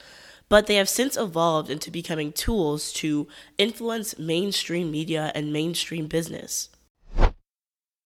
But 0.47 0.67
they 0.67 0.75
have 0.75 0.87
since 0.87 1.17
evolved 1.17 1.69
into 1.69 1.91
becoming 1.91 2.31
tools 2.31 2.93
to 2.93 3.27
influence 3.57 4.17
mainstream 4.17 4.91
media 4.91 5.33
and 5.35 5.51
mainstream 5.51 6.07
business. 6.07 6.69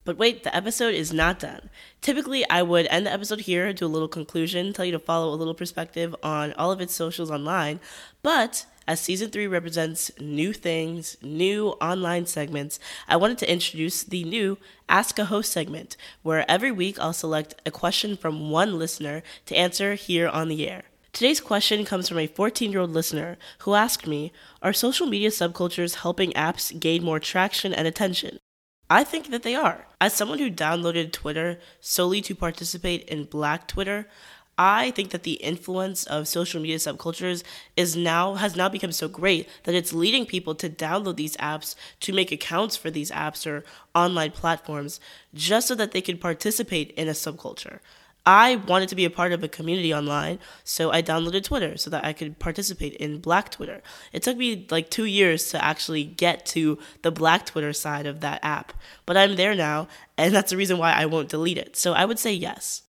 But 0.04 0.18
wait, 0.18 0.44
the 0.44 0.56
episode 0.56 0.96
is 0.96 1.14
not 1.14 1.40
done. 1.40 1.70
Typically, 2.02 2.50
I 2.50 2.62
would 2.62 2.88
end 2.88 3.06
the 3.06 3.14
episode 3.14 3.42
here, 3.42 3.72
do 3.72 3.86
a 3.86 3.88
little 3.88 4.08
conclusion, 4.08 4.74
tell 4.74 4.86
you 4.86 4.92
to 4.94 5.00
follow 5.00 5.32
a 5.32 5.36
little 5.36 5.54
perspective 5.54 6.16
on 6.24 6.52
all 6.54 6.72
of 6.72 6.82
its 6.82 6.94
socials 6.94 7.30
online. 7.32 7.80
But 8.22 8.66
as 8.90 9.00
season 9.00 9.30
three 9.30 9.46
represents 9.46 10.10
new 10.20 10.52
things, 10.52 11.16
new 11.22 11.68
online 11.80 12.26
segments, 12.26 12.80
I 13.08 13.18
wanted 13.18 13.38
to 13.38 13.52
introduce 13.52 14.02
the 14.02 14.24
new 14.24 14.58
Ask 14.90 15.20
a 15.20 15.26
Host 15.26 15.52
segment, 15.52 15.96
where 16.24 16.44
every 16.50 16.72
week 16.72 16.98
I'll 17.00 17.14
select 17.14 17.54
a 17.68 17.72
question 17.72 18.18
from 18.18 18.50
one 18.50 18.80
listener 18.80 19.22
to 19.46 19.56
answer 19.56 19.94
here 19.94 20.28
on 20.28 20.48
the 20.48 20.68
air. 20.68 20.86
Today's 21.14 21.40
question 21.40 21.86
comes 21.86 22.10
from 22.10 22.18
a 22.18 22.26
14 22.26 22.72
year 22.72 22.82
old 22.82 22.90
listener 22.90 23.38
who 23.60 23.76
asked 23.76 24.08
me 24.08 24.32
Are 24.64 24.74
social 24.74 25.06
media 25.06 25.30
subcultures 25.30 26.02
helping 26.02 26.32
apps 26.32 26.78
gain 26.80 27.04
more 27.04 27.20
traction 27.20 27.76
and 27.76 27.88
attention? 27.88 28.40
I 28.90 29.04
think 29.04 29.30
that 29.30 29.44
they 29.44 29.54
are. 29.54 29.86
As 30.02 30.14
someone 30.14 30.40
who 30.40 30.50
downloaded 30.50 31.12
Twitter 31.12 31.60
solely 31.80 32.22
to 32.22 32.34
participate 32.34 33.04
in 33.04 33.26
Black 33.26 33.68
Twitter, 33.68 34.08
I 34.62 34.92
think 34.92 35.12
that 35.12 35.24
the 35.24 35.36
influence 35.36 36.04
of 36.04 36.28
social 36.28 36.60
media 36.62 36.76
subcultures 36.76 37.44
is 37.78 37.96
now 37.96 38.34
has 38.34 38.58
now 38.58 38.68
become 38.68 38.92
so 38.92 39.08
great 39.08 39.48
that 39.64 39.74
it's 39.74 39.94
leading 39.94 40.26
people 40.26 40.54
to 40.56 40.70
download 40.70 41.16
these 41.16 41.38
apps 41.38 41.76
to 42.02 42.12
make 42.12 42.30
accounts 42.30 42.76
for 42.76 42.92
these 42.92 43.10
apps 43.10 43.48
or 43.48 43.64
online 43.96 44.32
platforms 44.32 45.00
just 45.34 45.70
so 45.70 45.76
that 45.76 45.94
they 45.94 46.02
can 46.02 46.18
participate 46.18 46.92
in 46.92 47.08
a 47.08 47.12
subculture. 47.12 47.80
I 48.26 48.58
wanted 48.58 48.90
to 48.90 48.96
be 48.96 49.06
a 49.06 49.10
part 49.10 49.32
of 49.32 49.42
a 49.46 49.48
community 49.48 49.94
online, 49.94 50.40
so 50.66 50.92
I 50.92 51.02
downloaded 51.02 51.46
Twitter 51.46 51.78
so 51.78 51.90
that 51.92 52.04
I 52.04 52.12
could 52.12 52.38
participate 52.38 52.96
in 52.96 53.22
Black 53.22 53.50
Twitter. 53.52 53.82
It 54.12 54.24
took 54.24 54.36
me 54.36 54.68
like 54.70 54.90
two 54.90 55.06
years 55.06 55.50
to 55.52 55.64
actually 55.64 56.04
get 56.04 56.46
to 56.48 56.78
the 57.02 57.12
Black 57.12 57.46
Twitter 57.46 57.72
side 57.72 58.06
of 58.06 58.20
that 58.20 58.44
app, 58.44 58.74
but 59.06 59.16
I'm 59.16 59.38
there 59.38 59.56
now, 59.56 59.88
and 60.18 60.36
that's 60.36 60.52
the 60.52 60.58
reason 60.58 60.78
why 60.78 60.92
I 60.92 61.06
won't 61.06 61.30
delete 61.30 61.58
it. 61.58 61.78
So 61.78 61.94
I 61.94 62.04
would 62.04 62.20
say 62.20 62.34
yes. 62.34 62.84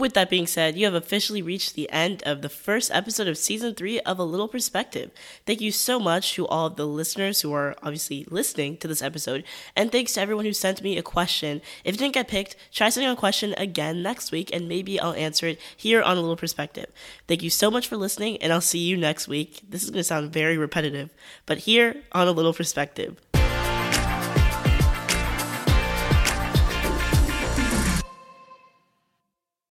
With 0.00 0.14
that 0.14 0.30
being 0.30 0.46
said, 0.46 0.78
you 0.78 0.86
have 0.86 0.94
officially 0.94 1.42
reached 1.42 1.74
the 1.74 1.90
end 1.90 2.22
of 2.24 2.40
the 2.40 2.48
first 2.48 2.90
episode 2.90 3.28
of 3.28 3.36
season 3.36 3.74
three 3.74 4.00
of 4.00 4.18
A 4.18 4.24
Little 4.24 4.48
Perspective. 4.48 5.10
Thank 5.44 5.60
you 5.60 5.70
so 5.70 6.00
much 6.00 6.32
to 6.32 6.46
all 6.46 6.68
of 6.68 6.76
the 6.76 6.86
listeners 6.86 7.42
who 7.42 7.52
are 7.52 7.76
obviously 7.82 8.26
listening 8.30 8.78
to 8.78 8.88
this 8.88 9.02
episode, 9.02 9.44
and 9.76 9.92
thanks 9.92 10.14
to 10.14 10.22
everyone 10.22 10.46
who 10.46 10.54
sent 10.54 10.80
me 10.80 10.96
a 10.96 11.02
question. 11.02 11.60
If 11.84 11.96
it 11.96 11.98
didn't 11.98 12.14
get 12.14 12.28
picked, 12.28 12.56
try 12.72 12.88
sending 12.88 13.12
a 13.12 13.14
question 13.14 13.54
again 13.58 14.02
next 14.02 14.32
week, 14.32 14.48
and 14.54 14.66
maybe 14.66 14.98
I'll 14.98 15.12
answer 15.12 15.48
it 15.48 15.60
here 15.76 16.00
on 16.00 16.16
A 16.16 16.20
Little 16.22 16.34
Perspective. 16.34 16.86
Thank 17.28 17.42
you 17.42 17.50
so 17.50 17.70
much 17.70 17.86
for 17.86 17.98
listening, 17.98 18.38
and 18.38 18.54
I'll 18.54 18.62
see 18.62 18.78
you 18.78 18.96
next 18.96 19.28
week. 19.28 19.60
This 19.68 19.82
is 19.82 19.90
going 19.90 20.00
to 20.00 20.04
sound 20.04 20.32
very 20.32 20.56
repetitive, 20.56 21.10
but 21.44 21.58
here 21.58 21.96
on 22.12 22.26
A 22.26 22.32
Little 22.32 22.54
Perspective. 22.54 23.20